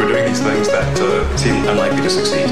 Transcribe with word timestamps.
We're 0.00 0.08
doing 0.08 0.26
these 0.26 0.40
things 0.42 0.68
that 0.68 1.00
uh, 1.00 1.36
seem 1.36 1.56
unlikely 1.68 2.02
to 2.02 2.10
succeed. 2.10 2.48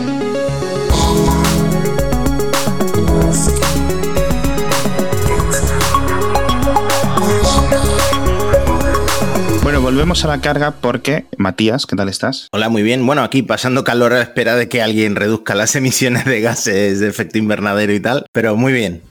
Bueno, 9.63 9.81
volvemos 9.81 10.25
a 10.25 10.29
la 10.29 10.41
carga 10.41 10.73
porque, 10.81 11.27
Matías, 11.37 11.87
¿qué 11.87 11.97
tal 11.97 12.09
estás? 12.09 12.49
Hola, 12.53 12.69
muy 12.69 12.83
bien. 12.83 13.05
Bueno, 13.07 13.23
aquí 13.23 13.43
pasando 13.43 13.85
calor 13.85 14.13
a 14.13 14.17
la 14.17 14.23
espera 14.23 14.57
de 14.57 14.69
que 14.69 14.83
alguien 14.83 15.17
reduzca 15.17 15.55
las 15.55 15.75
emisiones 15.77 16.25
de 16.25 16.41
gases 16.41 17.01
de 17.01 17.09
efecto 17.09 17.39
invernadero 17.39 17.93
y 17.93 18.01
tal, 18.01 18.27
pero 18.33 18.57
muy 18.57 18.73
bien. 18.73 19.03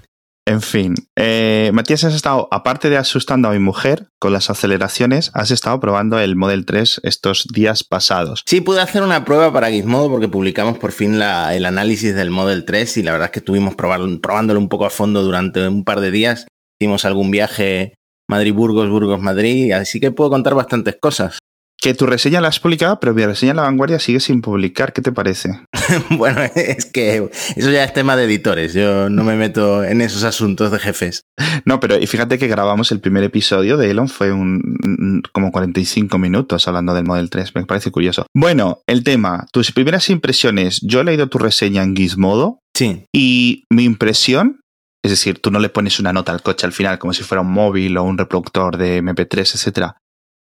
En 0.47 0.61
fin, 0.61 0.95
eh, 1.17 1.71
Matías, 1.73 2.05
has 2.05 2.15
estado, 2.15 2.47
aparte 2.51 2.89
de 2.89 2.95
asustando 2.95 3.49
a 3.49 3.51
mi 3.51 3.59
mujer 3.59 4.07
con 4.17 4.31
las 4.31 4.49
aceleraciones, 4.49 5.29
has 5.33 5.51
estado 5.51 5.77
probando 5.81 6.17
el 6.19 6.37
Model 6.37 6.65
3 6.65 7.01
estos 7.03 7.47
días 7.53 7.83
pasados. 7.83 8.43
Sí, 8.45 8.61
pude 8.61 8.79
hacer 8.79 9.03
una 9.03 9.25
prueba 9.25 9.51
para 9.51 9.69
Gizmodo 9.69 10.09
porque 10.09 10.29
publicamos 10.29 10.77
por 10.77 10.93
fin 10.93 11.15
el 11.15 11.65
análisis 11.65 12.15
del 12.15 12.29
Model 12.29 12.63
3 12.63 12.95
y 12.95 13.03
la 13.03 13.11
verdad 13.11 13.25
es 13.25 13.31
que 13.33 13.39
estuvimos 13.39 13.75
probándolo 13.75 14.57
un 14.57 14.69
poco 14.69 14.85
a 14.85 14.89
fondo 14.89 15.21
durante 15.21 15.67
un 15.67 15.83
par 15.83 15.99
de 15.99 16.11
días. 16.11 16.47
Hicimos 16.79 17.03
algún 17.03 17.29
viaje 17.29 17.95
Madrid-Burgos, 18.29 18.89
Burgos-Madrid, 18.89 19.73
así 19.73 19.99
que 19.99 20.11
puedo 20.11 20.29
contar 20.29 20.55
bastantes 20.55 20.95
cosas. 20.97 21.39
Que 21.79 21.93
tu 21.93 22.07
reseña 22.07 22.41
la 22.41 22.47
has 22.47 22.59
publicado, 22.59 22.99
pero 22.99 23.13
mi 23.13 23.23
reseña 23.25 23.51
en 23.51 23.57
la 23.57 23.63
vanguardia 23.63 23.99
sigue 23.99 24.19
sin 24.19 24.41
publicar. 24.41 24.93
¿Qué 24.93 25.01
te 25.01 25.11
parece? 25.11 25.61
bueno, 26.11 26.41
es 26.55 26.85
que 26.85 27.29
eso 27.55 27.71
ya 27.71 27.83
es 27.83 27.93
tema 27.93 28.15
de 28.15 28.23
editores, 28.23 28.73
yo 28.73 29.09
no 29.09 29.23
me 29.23 29.35
meto 29.35 29.83
en 29.83 30.01
esos 30.01 30.23
asuntos 30.23 30.71
de 30.71 30.79
jefes. 30.79 31.23
No, 31.65 31.79
pero 31.79 31.97
y 31.97 32.07
fíjate 32.07 32.39
que 32.39 32.47
grabamos 32.47 32.91
el 32.91 32.99
primer 32.99 33.23
episodio 33.23 33.77
de 33.77 33.91
Elon, 33.91 34.09
fue 34.09 34.31
un, 34.31 35.21
como 35.31 35.51
45 35.51 36.17
minutos 36.17 36.67
hablando 36.67 36.93
del 36.93 37.05
Model 37.05 37.29
3, 37.29 37.53
me 37.55 37.65
parece 37.65 37.91
curioso. 37.91 38.25
Bueno, 38.33 38.81
el 38.87 39.03
tema, 39.03 39.45
tus 39.51 39.71
primeras 39.71 40.09
impresiones. 40.09 40.79
Yo 40.81 41.01
he 41.01 41.03
leído 41.03 41.27
tu 41.29 41.37
reseña 41.37 41.83
en 41.83 41.95
Gizmodo 41.95 42.59
Sí, 42.77 43.05
y 43.11 43.63
mi 43.71 43.85
impresión, 43.85 44.61
es 45.03 45.09
decir, 45.09 45.39
tú 45.39 45.49
no 45.49 45.59
le 45.59 45.69
pones 45.69 45.99
una 45.99 46.13
nota 46.13 46.31
al 46.31 46.43
coche 46.43 46.67
al 46.67 46.73
final 46.73 46.99
como 46.99 47.11
si 47.11 47.23
fuera 47.23 47.41
un 47.41 47.51
móvil 47.51 47.97
o 47.97 48.03
un 48.03 48.19
reproductor 48.19 48.77
de 48.77 49.01
MP3, 49.01 49.55
etcétera. 49.55 49.97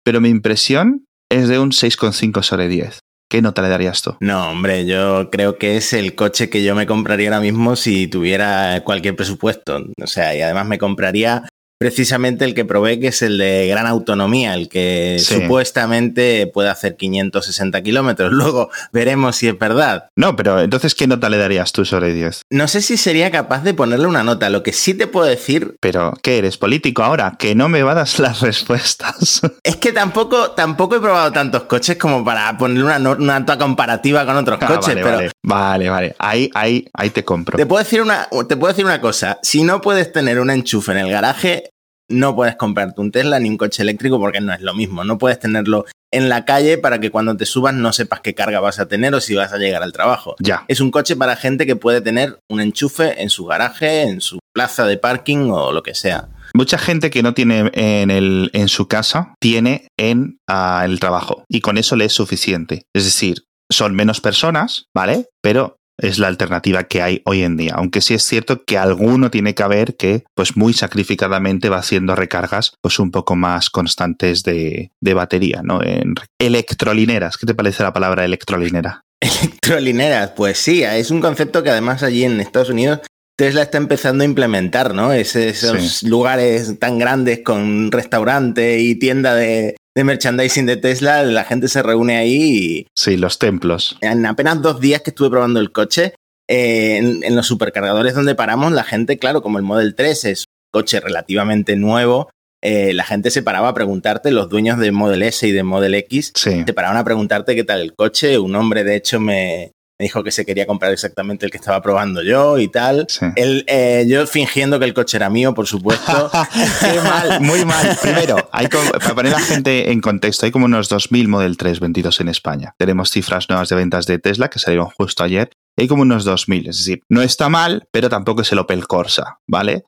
Pero 0.05 0.21
mi 0.21 0.31
impresión 0.31 1.05
es 1.31 1.49
de 1.49 1.59
un 1.59 1.71
6,5 1.71 2.43
sobre 2.43 2.69
10. 2.69 3.01
¿Qué 3.31 3.43
nota 3.43 3.63
le 3.63 3.69
darías 3.69 4.03
tú? 4.03 4.17
No, 4.21 4.51
hombre, 4.51 4.87
yo 4.87 5.31
creo 5.31 5.59
que 5.59 5.77
es 5.77 5.93
el 5.93 6.15
coche 6.15 6.51
que 6.51 6.63
yo 6.63 6.75
me 6.75 6.87
compraría 6.87 7.31
ahora 7.31 7.41
mismo 7.41 7.75
si 7.75 8.07
tuviera 8.07 8.83
cualquier 8.85 9.17
presupuesto. 9.17 9.83
O 10.01 10.07
sea, 10.07 10.37
y 10.37 10.43
además 10.43 10.67
me 10.67 10.79
compraría 10.79 11.49
precisamente 11.79 12.45
el 12.45 12.55
que 12.55 12.65
probé, 12.65 13.01
que 13.01 13.09
es 13.09 13.23
el 13.23 13.39
de 13.39 13.67
gran 13.69 13.87
autonomía, 13.87 14.55
el 14.55 14.69
que 14.69 15.17
Sí. 15.19 15.35
supuestamente 15.43 16.47
puede 16.47 16.69
hacer 16.71 16.97
560 16.97 17.83
kilómetros. 17.83 18.33
Luego 18.33 18.71
veremos 18.93 19.37
si 19.37 19.49
es 19.49 19.59
verdad. 19.59 20.09
No, 20.17 20.37
pero 20.37 20.61
entonces, 20.61 20.95
¿qué 20.95 21.07
nota 21.07 21.29
le 21.29 21.39
darías 21.39 21.73
tú 21.73 21.85
sobre 21.85 22.13
10? 22.13 22.43
No 22.51 22.69
sé 22.69 22.81
si 22.83 22.97
sería 22.97 23.31
capaz 23.31 23.63
de 23.65 23.75
ponerle 23.75 24.07
una 24.07 24.23
nota. 24.23 24.51
Lo 24.51 24.63
que 24.63 24.73
sí 24.73 24.95
te 24.95 25.07
puedo 25.07 25.27
decir 25.27 25.77
Pero, 25.81 26.15
¿qué 26.23 26.39
eres? 26.39 26.57
¿Político 26.59 27.03
ahora? 27.03 27.37
Que 27.39 27.55
no 27.55 27.69
me 27.69 27.83
va 27.83 27.93
a 27.93 27.95
dar 27.97 28.09
las 28.19 28.41
respuestas. 28.41 29.41
es 29.63 29.77
que 29.77 29.93
tampoco, 29.93 30.53
tampoco 30.53 30.97
he 30.97 31.01
probado 31.01 31.33
tantos 31.33 31.65
coches 31.65 31.97
como 31.97 32.25
para 32.25 32.57
ponerle 32.57 32.85
una, 32.85 32.99
una 33.11 33.41
nota 33.41 33.59
comparativa 33.59 34.25
con 34.27 34.37
otros 34.37 34.59
Ah, 34.63 34.67
coches, 34.67 34.95
vale, 34.95 35.03
pero 35.03 35.17
vale, 35.17 35.31
vale, 35.43 35.91
vale. 35.91 36.17
Ahí, 36.19 36.51
ahí, 36.55 36.89
ahí 36.95 37.11
te 37.11 37.25
compro. 37.25 37.57
Te 37.57 37.67
puedo 37.67 37.83
decir 37.83 38.01
una, 38.01 38.29
te 38.49 38.57
puedo 38.57 38.73
decir 38.73 38.85
una 38.85 39.01
cosa. 39.01 39.39
Si 39.43 39.63
no 39.63 39.81
puedes 39.81 40.13
tener 40.13 40.39
un 40.41 40.51
enchufe 40.51 40.93
en 40.93 40.99
el 40.99 41.11
garaje, 41.11 41.71
no 42.09 42.35
puedes 42.35 42.57
comprarte 42.57 43.01
un 43.01 43.11
Tesla 43.11 43.39
ni 43.39 43.49
un 43.49 43.57
coche 43.57 43.83
eléctrico 43.83 44.19
porque 44.19 44.41
no 44.41 44.53
es 44.53 44.61
lo 44.61 44.75
mismo. 44.75 45.05
No 45.05 45.19
puedes 45.19 45.39
tenerlo 45.39 45.87
en 46.13 46.29
la 46.29 46.45
calle 46.45 46.79
para 46.79 47.01
que 47.01 47.11
cuando 47.11 47.37
te 47.37 47.47
subas 47.47 47.75
no 47.75 47.93
sepas 47.93 48.21
qué 48.21 48.35
carga 48.35 48.61
vas 48.61 48.79
a 48.79 48.87
tener 48.87 49.15
o 49.15 49.21
si 49.21 49.35
vas 49.35 49.53
a 49.53 49.59
llegar 49.59 49.83
al 49.83 49.93
trabajo. 49.93 50.37
Ya. 50.39 50.65
Es 50.69 50.81
un 50.81 50.91
coche 50.91 51.17
para 51.17 51.37
gente 51.37 51.67
que 51.67 51.77
puede 51.77 52.01
tener 52.01 52.39
un 52.49 52.61
enchufe 52.61 53.23
en 53.23 53.31
su 53.31 53.47
garaje, 53.47 54.03
en 54.03 54.21
su 54.21 54.39
plaza 54.55 54.87
de 54.87 54.97
parking 54.97 55.51
o 55.51 55.73
lo 55.73 55.83
que 55.83 55.95
sea. 55.95 56.29
Mucha 56.55 56.79
gente 56.79 57.11
que 57.11 57.23
no 57.23 57.35
tiene 57.35 57.71
en, 57.75 58.11
el, 58.13 58.51
en 58.53 58.69
su 58.69 58.87
casa 58.87 59.35
tiene 59.41 59.89
en 59.99 60.39
ah, 60.49 60.83
el 60.85 61.01
trabajo 61.01 61.45
y 61.49 61.61
con 61.61 61.79
eso 61.79 61.97
le 61.97 62.05
es 62.05 62.13
suficiente. 62.13 62.87
Es 62.95 63.05
decir, 63.05 63.45
son 63.71 63.95
menos 63.95 64.21
personas, 64.21 64.87
¿vale? 64.95 65.27
Pero 65.43 65.79
es 65.99 66.19
la 66.19 66.29
alternativa 66.29 66.85
que 66.85 67.03
hay 67.03 67.23
hoy 67.25 67.43
en 67.43 67.57
día. 67.57 67.75
Aunque 67.77 68.01
sí 68.01 68.15
es 68.15 68.23
cierto 68.25 68.65
que 68.65 68.79
alguno 68.79 69.31
tiene 69.31 69.55
que 69.55 69.63
haber 69.63 69.97
que, 69.97 70.25
pues 70.35 70.57
muy 70.57 70.73
sacrificadamente 70.73 71.69
va 71.69 71.79
haciendo 71.79 72.15
recargas, 72.17 72.73
pues 72.81 72.99
un 72.99 73.11
poco 73.11 73.37
más 73.37 73.71
constantes 73.71 74.43
de, 74.43 74.91
de 75.01 75.15
batería, 75.15 75.61
¿no? 75.63 75.83
En 75.83 76.15
electrolineras. 76.41 77.37
¿Qué 77.37 77.47
te 77.47 77.55
parece 77.55 77.83
la 77.83 77.93
palabra 77.93 78.25
electrolinera? 78.25 79.03
Electrolineras, 79.21 80.31
pues 80.37 80.59
sí, 80.59 80.83
es 80.83 81.11
un 81.11 81.21
concepto 81.21 81.63
que 81.63 81.71
además 81.71 82.03
allí 82.03 82.25
en 82.25 82.41
Estados 82.41 82.71
Unidos 82.71 83.01
Tesla 83.37 83.63
está 83.63 83.79
empezando 83.79 84.23
a 84.23 84.27
implementar, 84.27 84.95
¿no? 84.95 85.13
Es- 85.13 85.35
esos 85.35 86.03
lugares 86.05 86.79
tan 86.79 86.99
grandes 86.99 87.41
con 87.45 87.91
restaurante 87.91 88.79
y 88.79 88.95
tienda 88.95 89.35
de, 89.35 89.77
de 89.95 90.05
merchandising 90.05 90.67
de 90.67 90.77
Tesla, 90.77 91.23
la 91.23 91.45
gente 91.45 91.69
se 91.69 91.83
reúne 91.83 92.17
ahí 92.17 92.87
Sí, 92.95 93.17
los 93.17 93.39
templos. 93.39 93.97
y 94.03 94.07
en 94.07 94.27
apenas 94.27 94.61
dos 94.61 94.81
días 94.81 95.03
que 95.03 95.11
estuve 95.11 95.31
probando 95.31 95.61
el 95.61 95.71
coche, 95.73 96.15
eh, 96.49 96.97
en, 96.99 97.23
en 97.25 97.37
los 97.37 97.47
supercargadores 97.47 98.15
donde 98.15 98.35
paramos, 98.35 98.73
la 98.73 98.85
gente, 98.85 99.19
claro, 99.19 99.41
como 99.43 99.59
el 99.59 99.65
Model 99.65 99.95
3 99.95 100.25
es 100.25 100.41
un 100.41 100.81
coche 100.81 101.01
relativamente 101.01 101.77
nuevo, 101.77 102.29
eh, 102.63 102.95
la 102.95 103.05
gente 103.05 103.31
se 103.31 103.43
paraba 103.43 103.69
a 103.69 103.75
preguntarte, 103.75 104.31
los 104.31 104.49
dueños 104.49 104.79
de 104.79 104.91
Model 104.91 105.23
S 105.23 105.47
y 105.47 105.53
de 105.53 105.63
Model 105.63 105.95
X, 105.95 106.33
Sí. 106.35 106.65
te 106.65 106.73
paraban 106.73 106.97
a 106.97 107.05
preguntarte 107.05 107.55
qué 107.55 107.63
tal 107.63 107.81
el 107.83 107.95
coche. 107.95 108.39
Un 108.39 108.57
hombre, 108.57 108.85
de 108.85 108.97
hecho, 108.97 109.21
me, 109.21 109.71
me 109.99 110.05
dijo 110.07 110.25
que 110.25 110.33
se 110.33 110.45
quería 110.45 110.67
comprar 110.67 110.93
exactamente 110.93 111.47
el 111.47 111.53
que 111.53 111.59
estaba 111.59 111.81
probando 111.81 112.23
yo 112.23 112.59
y 112.59 112.69
tal. 112.69 113.07
Sí. 113.09 113.27
Él, 113.37 113.65
eh, 113.69 114.05
yo 114.09 114.27
fingiendo 114.27 114.79
que 114.81 114.85
el 114.87 114.95
coche 114.95 115.17
era 115.17 115.31
mío, 115.31 115.55
por 115.55 115.67
supuesto. 115.69 116.31
Qué 116.81 117.01
mal, 117.01 117.41
muy 117.41 117.65
mal. 117.65 117.97
Primero, 118.03 118.49
hay 118.53 118.69
como- 118.69 118.91
para 118.91 119.15
poner 119.15 119.35
a 119.35 119.39
la 119.39 119.45
gente 119.45 119.93
en 119.93 120.01
contexto, 120.01 120.47
hay 120.47 120.53
como 120.53 120.65
unos 120.65 120.91
2.000 120.91 121.29
Model 121.29 121.57
3 121.57 121.79
vendidos 121.79 122.21
en 122.21 122.29
España. 122.29 122.75
Tenemos 122.79 123.11
cifras 123.11 123.49
nuevas 123.49 123.69
de 123.69 123.77
ventas 123.77 124.07
de 124.07 124.19
Tesla 124.19 124.49
que 124.51 124.59
salieron 124.59 124.87
justo 124.91 125.23
ayer. 125.23 125.51
Hay 125.79 125.87
como 125.89 126.03
unos 126.03 126.27
2.000, 126.27 126.69
es 126.71 126.79
decir, 126.79 127.01
no 127.09 127.23
está 127.23 127.49
mal, 127.49 127.87
pero 127.93 128.09
tampoco 128.09 128.43
es 128.43 128.51
el 128.53 128.59
Opel 128.59 128.87
Corsa, 128.87 129.39
¿vale? 129.49 129.85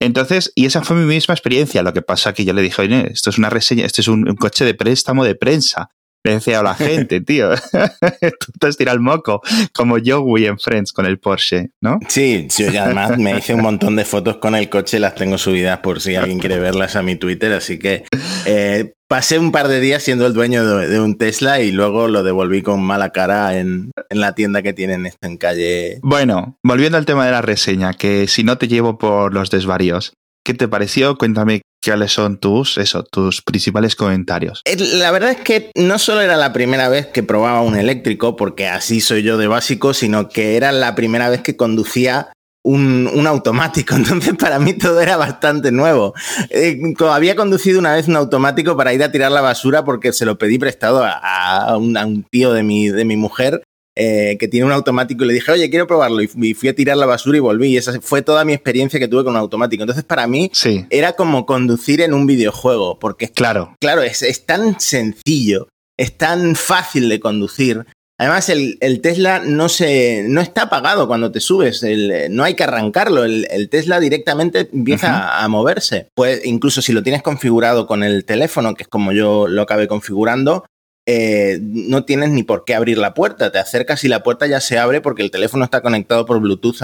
Entonces, 0.00 0.52
y 0.54 0.66
esa 0.66 0.82
fue 0.82 0.96
mi 0.96 1.06
misma 1.06 1.34
experiencia. 1.34 1.82
Lo 1.82 1.92
que 1.92 2.02
pasa 2.02 2.32
que 2.34 2.44
yo 2.44 2.52
le 2.52 2.62
dije, 2.62 2.82
oye, 2.82 3.10
esto 3.12 3.30
es 3.30 3.38
una 3.38 3.50
reseña, 3.50 3.86
esto 3.86 4.00
es 4.00 4.08
un, 4.08 4.28
un 4.28 4.36
coche 4.36 4.64
de 4.64 4.74
préstamo 4.74 5.24
de 5.24 5.34
prensa. 5.34 5.90
Le 6.26 6.32
decía 6.32 6.60
a 6.60 6.62
la 6.62 6.74
gente, 6.74 7.20
tío, 7.20 7.50
tú 8.40 8.52
te 8.58 8.66
has 8.66 8.78
tirado 8.78 8.96
el 8.96 9.02
moco, 9.02 9.42
como 9.74 9.98
Joey 10.02 10.46
en 10.46 10.58
Friends 10.58 10.94
con 10.94 11.04
el 11.04 11.18
Porsche, 11.18 11.70
¿no? 11.82 11.98
Sí, 12.08 12.48
yo 12.56 12.70
ya 12.70 12.84
además 12.84 13.18
me 13.18 13.36
hice 13.36 13.52
un 13.52 13.60
montón 13.60 13.94
de 13.96 14.06
fotos 14.06 14.38
con 14.38 14.54
el 14.54 14.70
coche, 14.70 14.98
las 14.98 15.14
tengo 15.14 15.36
subidas 15.36 15.80
por 15.80 16.00
si 16.00 16.16
alguien 16.16 16.38
quiere 16.38 16.58
verlas 16.58 16.96
a 16.96 17.02
mi 17.02 17.16
Twitter, 17.16 17.52
así 17.52 17.78
que 17.78 18.04
eh, 18.46 18.94
pasé 19.06 19.38
un 19.38 19.52
par 19.52 19.68
de 19.68 19.80
días 19.80 20.02
siendo 20.02 20.26
el 20.26 20.32
dueño 20.32 20.64
de, 20.64 20.88
de 20.88 20.98
un 20.98 21.18
Tesla 21.18 21.60
y 21.60 21.72
luego 21.72 22.08
lo 22.08 22.22
devolví 22.22 22.62
con 22.62 22.82
mala 22.82 23.10
cara 23.10 23.58
en, 23.58 23.90
en 24.08 24.20
la 24.20 24.34
tienda 24.34 24.62
que 24.62 24.72
tienen 24.72 25.04
esto 25.04 25.26
en 25.26 25.36
calle. 25.36 25.98
Bueno, 26.02 26.58
volviendo 26.62 26.96
al 26.96 27.04
tema 27.04 27.26
de 27.26 27.32
la 27.32 27.42
reseña, 27.42 27.92
que 27.92 28.28
si 28.28 28.44
no 28.44 28.56
te 28.56 28.66
llevo 28.66 28.96
por 28.96 29.34
los 29.34 29.50
desvaríos, 29.50 30.14
¿qué 30.42 30.54
te 30.54 30.68
pareció? 30.68 31.18
Cuéntame 31.18 31.60
cuáles 31.84 32.12
son 32.12 32.38
tus, 32.38 32.78
tus 33.10 33.42
principales 33.42 33.96
comentarios. 33.96 34.62
Eh, 34.64 34.76
La 34.76 35.10
verdad 35.10 35.30
es 35.30 35.40
que 35.40 35.70
no 35.74 35.98
solo 35.98 36.20
era 36.20 36.36
la 36.36 36.52
primera 36.52 36.88
vez 36.88 37.06
que 37.06 37.22
probaba 37.22 37.60
un 37.62 37.76
eléctrico, 37.76 38.36
porque 38.36 38.68
así 38.68 39.00
soy 39.00 39.22
yo 39.22 39.36
de 39.36 39.46
básico, 39.46 39.94
sino 39.94 40.28
que 40.28 40.56
era 40.56 40.72
la 40.72 40.94
primera 40.94 41.28
vez 41.28 41.42
que 41.42 41.56
conducía 41.56 42.28
un, 42.64 43.10
un 43.12 43.26
automático. 43.26 43.94
Entonces 43.96 44.34
para 44.38 44.58
mí 44.58 44.72
todo 44.72 45.00
era 45.00 45.16
bastante 45.16 45.70
nuevo. 45.70 46.14
Eh, 46.50 46.80
había 47.10 47.36
conducido 47.36 47.78
una 47.78 47.94
vez 47.94 48.08
un 48.08 48.16
automático 48.16 48.76
para 48.76 48.92
ir 48.94 49.02
a 49.02 49.12
tirar 49.12 49.30
la 49.30 49.40
basura 49.42 49.84
porque 49.84 50.12
se 50.12 50.24
lo 50.24 50.38
pedí 50.38 50.58
prestado 50.58 51.04
a, 51.04 51.12
a 51.12 51.76
un, 51.76 51.96
a 51.96 52.06
un 52.06 52.24
tío 52.24 52.52
de 52.52 52.62
mi, 52.62 52.88
de 52.88 53.04
mi 53.04 53.16
mujer. 53.16 53.62
Eh, 53.96 54.36
que 54.40 54.48
tiene 54.48 54.66
un 54.66 54.72
automático 54.72 55.24
y 55.24 55.28
le 55.28 55.34
dije, 55.34 55.52
oye, 55.52 55.70
quiero 55.70 55.86
probarlo. 55.86 56.20
Y 56.20 56.26
fu- 56.26 56.42
y 56.44 56.54
fui 56.54 56.68
a 56.68 56.74
tirar 56.74 56.96
la 56.96 57.06
basura 57.06 57.36
y 57.36 57.40
volví. 57.40 57.68
Y 57.68 57.76
esa 57.76 58.00
fue 58.00 58.22
toda 58.22 58.44
mi 58.44 58.52
experiencia 58.52 58.98
que 58.98 59.08
tuve 59.08 59.24
con 59.24 59.32
un 59.34 59.38
automático. 59.38 59.82
Entonces, 59.82 60.04
para 60.04 60.26
mí, 60.26 60.50
Sí, 60.52 60.84
era 60.90 61.12
como 61.14 61.46
conducir 61.46 62.00
en 62.00 62.12
un 62.14 62.26
videojuego, 62.26 62.98
porque 62.98 63.28
claro. 63.28 63.76
claro, 63.80 64.02
es, 64.02 64.22
es 64.22 64.46
tan 64.46 64.80
sencillo, 64.80 65.68
es 65.98 66.16
tan 66.18 66.56
fácil 66.56 67.08
de 67.08 67.20
conducir. 67.20 67.84
Además, 68.16 68.48
el, 68.48 68.78
el 68.80 69.00
Tesla 69.00 69.42
no, 69.44 69.68
se, 69.68 70.24
no 70.28 70.40
está 70.40 70.62
apagado 70.62 71.08
cuando 71.08 71.32
te 71.32 71.40
subes, 71.40 71.82
el, 71.82 72.28
no 72.30 72.44
hay 72.44 72.54
que 72.54 72.62
arrancarlo, 72.62 73.24
el, 73.24 73.48
el 73.50 73.68
Tesla 73.68 73.98
directamente 73.98 74.68
empieza 74.72 75.42
a 75.42 75.48
moverse. 75.48 76.06
Pues 76.14 76.46
incluso 76.46 76.80
si 76.80 76.92
lo 76.92 77.02
tienes 77.02 77.22
configurado 77.22 77.88
con 77.88 78.04
el 78.04 78.24
teléfono, 78.24 78.74
que 78.74 78.84
es 78.84 78.88
como 78.88 79.10
yo 79.10 79.48
lo 79.48 79.62
acabé 79.62 79.88
configurando, 79.88 80.64
eh, 81.06 81.58
no 81.60 82.04
tienes 82.04 82.30
ni 82.30 82.42
por 82.42 82.64
qué 82.64 82.74
abrir 82.74 82.98
la 82.98 83.14
puerta, 83.14 83.52
te 83.52 83.58
acercas 83.58 84.04
y 84.04 84.08
la 84.08 84.22
puerta 84.22 84.46
ya 84.46 84.60
se 84.60 84.78
abre 84.78 85.00
porque 85.00 85.22
el 85.22 85.30
teléfono 85.30 85.64
está 85.64 85.80
conectado 85.82 86.24
por 86.26 86.40
Bluetooth 86.40 86.82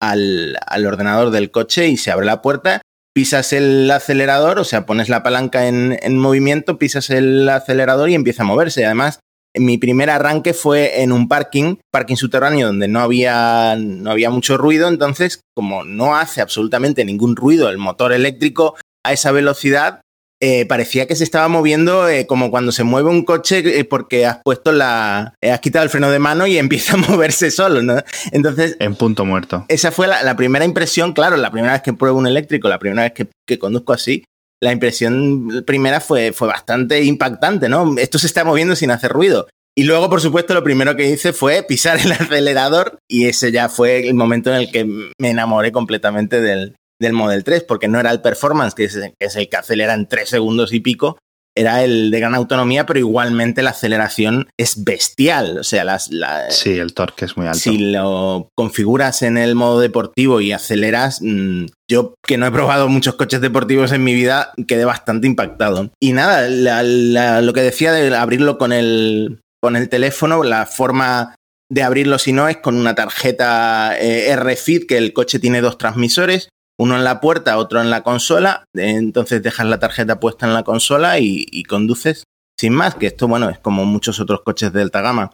al, 0.00 0.58
al 0.66 0.86
ordenador 0.86 1.30
del 1.30 1.50
coche 1.50 1.88
y 1.88 1.96
se 1.96 2.10
abre 2.10 2.26
la 2.26 2.42
puerta. 2.42 2.82
Pisas 3.14 3.52
el 3.54 3.90
acelerador, 3.90 4.58
o 4.58 4.64
sea, 4.64 4.84
pones 4.84 5.08
la 5.08 5.22
palanca 5.22 5.68
en, 5.68 5.98
en 6.02 6.18
movimiento, 6.18 6.78
pisas 6.78 7.08
el 7.10 7.48
acelerador 7.48 8.10
y 8.10 8.14
empieza 8.14 8.42
a 8.42 8.46
moverse. 8.46 8.84
Además, 8.84 9.20
mi 9.58 9.78
primer 9.78 10.10
arranque 10.10 10.54
fue 10.54 11.02
en 11.02 11.12
un 11.12 11.28
parking, 11.28 11.76
parking 11.90 12.16
subterráneo 12.16 12.66
donde 12.66 12.88
no 12.88 13.00
había, 13.00 13.76
no 13.78 14.10
había 14.10 14.30
mucho 14.30 14.56
ruido, 14.56 14.88
entonces 14.88 15.40
como 15.54 15.84
no 15.84 16.16
hace 16.16 16.40
absolutamente 16.40 17.04
ningún 17.04 17.36
ruido 17.36 17.68
el 17.68 17.78
motor 17.78 18.12
eléctrico 18.12 18.76
a 19.02 19.12
esa 19.12 19.32
velocidad, 19.32 20.02
eh, 20.40 20.66
parecía 20.66 21.06
que 21.06 21.16
se 21.16 21.24
estaba 21.24 21.48
moviendo 21.48 22.08
eh, 22.08 22.26
como 22.26 22.50
cuando 22.50 22.70
se 22.70 22.84
mueve 22.84 23.08
un 23.08 23.24
coche 23.24 23.80
eh, 23.80 23.84
porque 23.84 24.26
has 24.26 24.40
puesto 24.44 24.70
la. 24.72 25.34
has 25.40 25.60
quitado 25.60 25.84
el 25.84 25.90
freno 25.90 26.10
de 26.10 26.18
mano 26.18 26.46
y 26.46 26.58
empieza 26.58 26.94
a 26.94 26.96
moverse 26.98 27.50
solo, 27.50 27.82
¿no? 27.82 28.02
Entonces. 28.32 28.76
En 28.78 28.96
punto 28.96 29.24
muerto. 29.24 29.64
Esa 29.68 29.90
fue 29.92 30.06
la, 30.06 30.22
la, 30.22 30.36
primera 30.36 30.64
impresión, 30.64 31.12
claro, 31.12 31.36
la 31.36 31.50
primera 31.50 31.72
vez 31.72 31.82
que 31.82 31.94
pruebo 31.94 32.18
un 32.18 32.26
eléctrico, 32.26 32.68
la 32.68 32.78
primera 32.78 33.02
vez 33.02 33.12
que, 33.12 33.28
que 33.46 33.58
conduzco 33.58 33.92
así. 33.92 34.24
La 34.62 34.72
impresión 34.72 35.64
primera 35.66 36.00
fue, 36.00 36.32
fue 36.32 36.48
bastante 36.48 37.02
impactante, 37.02 37.68
¿no? 37.68 37.94
Esto 37.98 38.18
se 38.18 38.26
está 38.26 38.44
moviendo 38.44 38.74
sin 38.74 38.90
hacer 38.90 39.12
ruido. 39.12 39.48
Y 39.78 39.84
luego, 39.84 40.08
por 40.08 40.22
supuesto, 40.22 40.54
lo 40.54 40.64
primero 40.64 40.96
que 40.96 41.10
hice 41.10 41.34
fue 41.34 41.62
pisar 41.62 41.98
el 41.98 42.12
acelerador 42.12 42.98
y 43.08 43.26
ese 43.26 43.52
ya 43.52 43.68
fue 43.68 44.08
el 44.08 44.14
momento 44.14 44.50
en 44.50 44.56
el 44.56 44.72
que 44.72 44.84
me 44.84 45.30
enamoré 45.30 45.72
completamente 45.72 46.40
del, 46.40 46.74
del 47.00 47.12
Model 47.12 47.44
3, 47.44 47.64
porque 47.64 47.88
no 47.88 48.00
era 48.00 48.10
el 48.10 48.20
performance, 48.20 48.74
que 48.74 48.84
es, 48.84 48.96
el 49.36 49.48
que 49.48 49.56
acelera 49.56 49.94
en 49.94 50.06
3 50.06 50.28
segundos 50.28 50.72
y 50.72 50.80
pico, 50.80 51.18
era 51.56 51.82
el 51.82 52.10
de 52.10 52.20
gran 52.20 52.34
autonomía, 52.34 52.84
pero 52.84 52.98
igualmente 52.98 53.62
la 53.62 53.70
aceleración 53.70 54.50
es 54.58 54.84
bestial. 54.84 55.58
O 55.58 55.64
sea, 55.64 55.84
las, 55.84 56.12
la, 56.12 56.50
sí, 56.50 56.78
el 56.78 56.92
torque 56.92 57.24
es 57.24 57.36
muy 57.36 57.46
alto. 57.46 57.58
Si 57.58 57.78
lo 57.78 58.50
configuras 58.54 59.22
en 59.22 59.38
el 59.38 59.54
modo 59.54 59.80
deportivo 59.80 60.42
y 60.42 60.52
aceleras, 60.52 61.20
mmm, 61.22 61.64
yo 61.90 62.14
que 62.22 62.36
no 62.36 62.46
he 62.46 62.50
probado 62.50 62.88
muchos 62.88 63.14
coches 63.14 63.40
deportivos 63.40 63.92
en 63.92 64.04
mi 64.04 64.12
vida, 64.12 64.52
quedé 64.68 64.84
bastante 64.84 65.26
impactado. 65.26 65.90
Y 65.98 66.12
nada, 66.12 66.46
la, 66.50 66.82
la, 66.82 67.40
lo 67.40 67.54
que 67.54 67.62
decía 67.62 67.92
de 67.92 68.14
abrirlo 68.14 68.58
con 68.58 68.74
el, 68.74 69.40
con 69.62 69.76
el 69.76 69.88
teléfono, 69.88 70.42
la 70.42 70.66
forma 70.66 71.36
de 71.70 71.82
abrirlo 71.82 72.18
si 72.18 72.32
no 72.32 72.48
es 72.48 72.58
con 72.58 72.76
una 72.76 72.94
tarjeta 72.94 73.96
eh, 73.98 74.36
RFID, 74.36 74.86
que 74.86 74.98
el 74.98 75.14
coche 75.14 75.38
tiene 75.38 75.62
dos 75.62 75.78
transmisores 75.78 76.50
uno 76.78 76.96
en 76.96 77.04
la 77.04 77.20
puerta, 77.20 77.58
otro 77.58 77.80
en 77.80 77.90
la 77.90 78.02
consola, 78.02 78.64
entonces 78.74 79.42
dejas 79.42 79.66
la 79.66 79.78
tarjeta 79.78 80.20
puesta 80.20 80.46
en 80.46 80.54
la 80.54 80.62
consola 80.62 81.18
y, 81.18 81.46
y, 81.50 81.64
conduces 81.64 82.24
sin 82.58 82.72
más, 82.72 82.94
que 82.94 83.06
esto, 83.06 83.28
bueno, 83.28 83.50
es 83.50 83.58
como 83.58 83.84
muchos 83.84 84.18
otros 84.18 84.40
coches 84.42 84.72
de 84.72 84.82
alta 84.82 85.02
gama. 85.02 85.32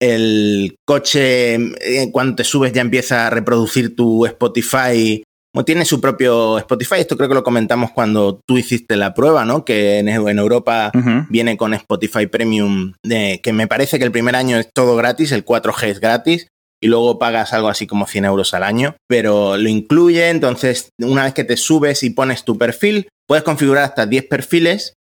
El 0.00 0.76
coche, 0.86 1.54
eh, 1.54 2.10
cuando 2.12 2.36
te 2.36 2.44
subes 2.44 2.72
ya 2.72 2.80
empieza 2.80 3.26
a 3.26 3.30
reproducir 3.30 3.96
tu 3.96 4.24
Spotify, 4.24 5.22
bueno, 5.52 5.64
tiene 5.64 5.84
su 5.84 6.00
propio 6.00 6.58
Spotify, 6.58 6.96
esto 6.98 7.16
creo 7.16 7.28
que 7.28 7.34
lo 7.34 7.42
comentamos 7.42 7.90
cuando 7.90 8.40
tú 8.46 8.56
hiciste 8.56 8.96
la 8.96 9.14
prueba, 9.14 9.44
¿no? 9.44 9.64
Que 9.64 9.98
en, 9.98 10.08
en 10.08 10.38
Europa 10.38 10.92
uh 10.94 10.98
-huh. 10.98 11.26
viene 11.28 11.56
con 11.56 11.74
Spotify 11.74 12.26
Premium, 12.26 12.92
de, 13.04 13.40
que 13.42 13.52
me 13.52 13.66
parece 13.66 13.98
que 13.98 14.04
el 14.04 14.12
primer 14.12 14.36
año 14.36 14.58
es 14.58 14.70
todo 14.72 14.94
gratis, 14.96 15.32
el 15.32 15.44
4G 15.44 15.88
es 15.88 16.00
gratis, 16.00 16.46
y 16.82 16.88
luego 16.88 17.18
pagas 17.18 17.52
algo 17.52 17.68
así 17.68 17.86
como 17.86 18.06
100 18.06 18.24
euros 18.24 18.54
al 18.54 18.62
año, 18.62 18.96
pero 19.06 19.56
lo 19.56 19.68
incluye, 19.68 20.30
entonces 20.30 20.90
una 20.98 21.24
vez 21.24 21.34
que 21.34 21.44
te 21.44 21.56
subes 21.56 22.02
y 22.02 22.10
pones 22.10 22.44
tu 22.44 22.56
perfil, 22.56 23.08
puedes 23.28 23.44
configurar 23.44 23.84
hasta 23.84 24.06
10 24.06 24.26
perfiles. 24.26 24.94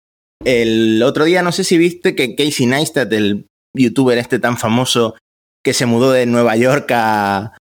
El 0.44 1.02
otro 1.04 1.26
día 1.26 1.42
no 1.42 1.52
sé 1.52 1.64
si 1.64 1.78
viste 1.78 2.16
que 2.16 2.36
Casey 2.36 2.66
Neistat, 2.66 3.12
el 3.14 3.48
youtuber 3.76 4.18
este 4.18 4.40
tan 4.40 4.58
famoso 4.58 5.16
que 5.64 5.74
se 5.74 5.86
mudó 5.86 6.12
de 6.12 6.26
Nueva 6.26 6.56
York 6.56 6.92
a, 6.92 7.58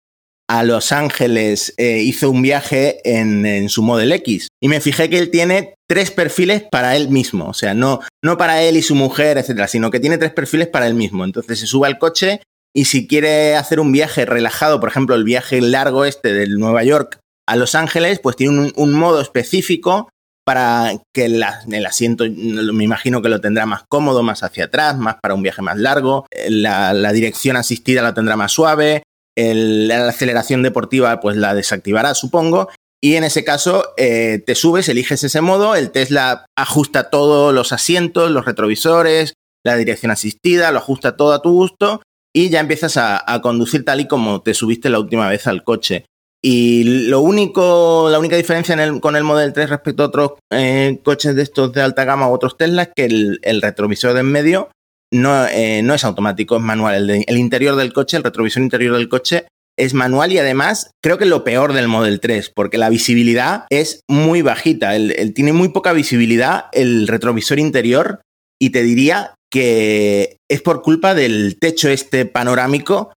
a 0.49 0.63
Los 0.63 0.91
Ángeles, 0.91 1.73
eh, 1.77 2.01
hizo 2.01 2.29
un 2.29 2.41
viaje 2.41 2.99
en, 3.03 3.45
en, 3.45 3.69
su 3.69 3.81
Model 3.83 4.11
X. 4.11 4.49
Y 4.61 4.67
me 4.67 4.81
fijé 4.81 5.09
que 5.09 5.17
él 5.17 5.31
tiene 5.31 5.75
tres 5.87 6.11
perfiles 6.11 6.63
para 6.69 6.95
él 6.95 7.09
mismo. 7.09 7.47
O 7.47 7.53
sea, 7.53 7.73
no, 7.73 8.01
no 8.23 8.37
para 8.37 8.61
él 8.61 8.75
y 8.77 8.81
su 8.81 8.95
mujer, 8.95 9.37
etcétera, 9.37 9.67
sino 9.67 9.91
que 9.91 9.99
tiene 9.99 10.17
tres 10.17 10.31
perfiles 10.31 10.67
para 10.67 10.87
él 10.87 10.93
mismo. 10.93 11.23
Entonces 11.23 11.59
se 11.59 11.67
sube 11.67 11.87
al 11.87 11.97
coche 11.97 12.41
y 12.75 12.85
si 12.85 13.07
quiere 13.07 13.55
hacer 13.55 13.79
un 13.79 13.93
viaje 13.93 14.25
relajado, 14.25 14.81
por 14.81 14.89
ejemplo, 14.89 15.15
el 15.15 15.23
viaje 15.23 15.61
largo 15.61 16.03
este 16.03 16.33
de 16.33 16.47
Nueva 16.47 16.83
York 16.83 17.19
a 17.47 17.55
Los 17.55 17.73
Ángeles, 17.73 18.19
pues 18.19 18.35
tiene 18.35 18.73
un, 18.75 18.93
modo 18.93 19.21
específico 19.21 20.09
para 20.45 20.91
que 21.13 21.25
el 21.25 21.41
asiento, 21.41 22.25
me 22.27 22.83
imagino 22.83 23.21
que 23.21 23.29
lo 23.29 23.39
tendrá 23.39 23.65
más 23.65 23.83
cómodo, 23.87 24.23
más 24.23 24.43
hacia 24.43 24.65
atrás, 24.65 24.97
más 24.97 25.15
para 25.21 25.35
un 25.35 25.41
viaje 25.41 25.61
más 25.61 25.77
largo. 25.77 26.27
La, 26.49 27.13
dirección 27.13 27.55
asistida 27.55 28.01
la 28.01 28.13
tendrá 28.13 28.35
más 28.35 28.51
suave. 28.51 29.03
La 29.37 30.09
aceleración 30.09 30.61
deportiva, 30.61 31.21
pues 31.21 31.37
la 31.37 31.55
desactivará, 31.55 32.13
supongo. 32.13 32.69
Y 33.01 33.15
en 33.15 33.23
ese 33.23 33.45
caso, 33.45 33.93
eh, 33.95 34.43
te 34.45 34.53
subes, 34.53 34.89
eliges 34.89 35.23
ese 35.23 35.39
modo, 35.39 35.75
el 35.75 35.91
Tesla 35.91 36.45
ajusta 36.57 37.09
todos 37.09 37.53
los 37.53 37.71
asientos, 37.71 38.31
los 38.31 38.45
retrovisores, 38.45 39.33
la 39.63 39.77
dirección 39.77 40.11
asistida, 40.11 40.71
lo 40.71 40.79
ajusta 40.79 41.15
todo 41.15 41.33
a 41.33 41.41
tu 41.41 41.51
gusto 41.51 42.01
y 42.35 42.49
ya 42.49 42.59
empiezas 42.59 42.97
a, 42.97 43.23
conducir 43.41 43.85
tal 43.85 44.01
y 44.01 44.07
como 44.07 44.41
te 44.41 44.53
subiste 44.53 44.89
la 44.89 44.99
última 44.99 45.29
vez 45.29 45.47
al 45.47 45.63
coche. 45.63 46.05
Y 46.43 47.07
lo 47.07 47.21
único, 47.21 48.09
la 48.11 48.19
única 48.19 48.35
diferencia 48.35 48.77
con 48.99 49.15
el 49.15 49.23
Model 49.23 49.53
3 49.53 49.69
respecto 49.69 50.03
a 50.03 50.07
otros 50.07 50.31
eh, 50.51 50.99
coches 51.01 51.33
de 51.35 51.43
estos 51.43 51.71
de 51.71 51.81
alta 51.81 52.03
gama 52.03 52.27
u 52.27 52.33
otros 52.33 52.57
Tesla 52.57 52.83
es 52.83 52.89
que 52.93 53.05
el, 53.05 53.61
retrovisor 53.61 54.13
de 54.13 54.19
en 54.19 54.31
medio 54.31 54.69
no, 55.13 55.47
eh, 55.47 55.81
no, 55.81 55.93
es 55.93 56.03
automático, 56.03 56.57
es 56.57 56.61
manual. 56.61 57.09
El, 57.09 57.37
interior 57.37 57.77
del 57.77 57.93
coche, 57.93 58.17
el 58.17 58.23
retrovisor 58.23 58.61
interior 58.61 58.97
del 58.97 59.07
coche 59.07 59.47
es 59.77 59.93
manual 59.93 60.33
y 60.33 60.37
además 60.37 60.91
creo 61.01 61.17
que 61.17 61.25
lo 61.25 61.45
peor 61.45 61.71
del 61.71 61.87
Model 61.87 62.19
3, 62.19 62.51
porque 62.53 62.77
la 62.77 62.89
visibilidad 62.89 63.65
es 63.69 64.01
muy 64.09 64.41
bajita. 64.41 64.95
Él, 64.97 65.33
tiene 65.33 65.53
muy 65.53 65.69
poca 65.69 65.93
visibilidad 65.93 66.65
el 66.73 67.07
retrovisor 67.07 67.59
interior 67.59 68.19
y 68.59 68.71
te 68.71 68.83
diría 68.83 69.34
que 69.55 70.39
es 70.49 70.61
por 70.61 70.81
culpa 70.81 71.15
del 71.15 71.57
techo 71.57 71.87
este 71.87 72.25
panorámico 72.25 73.13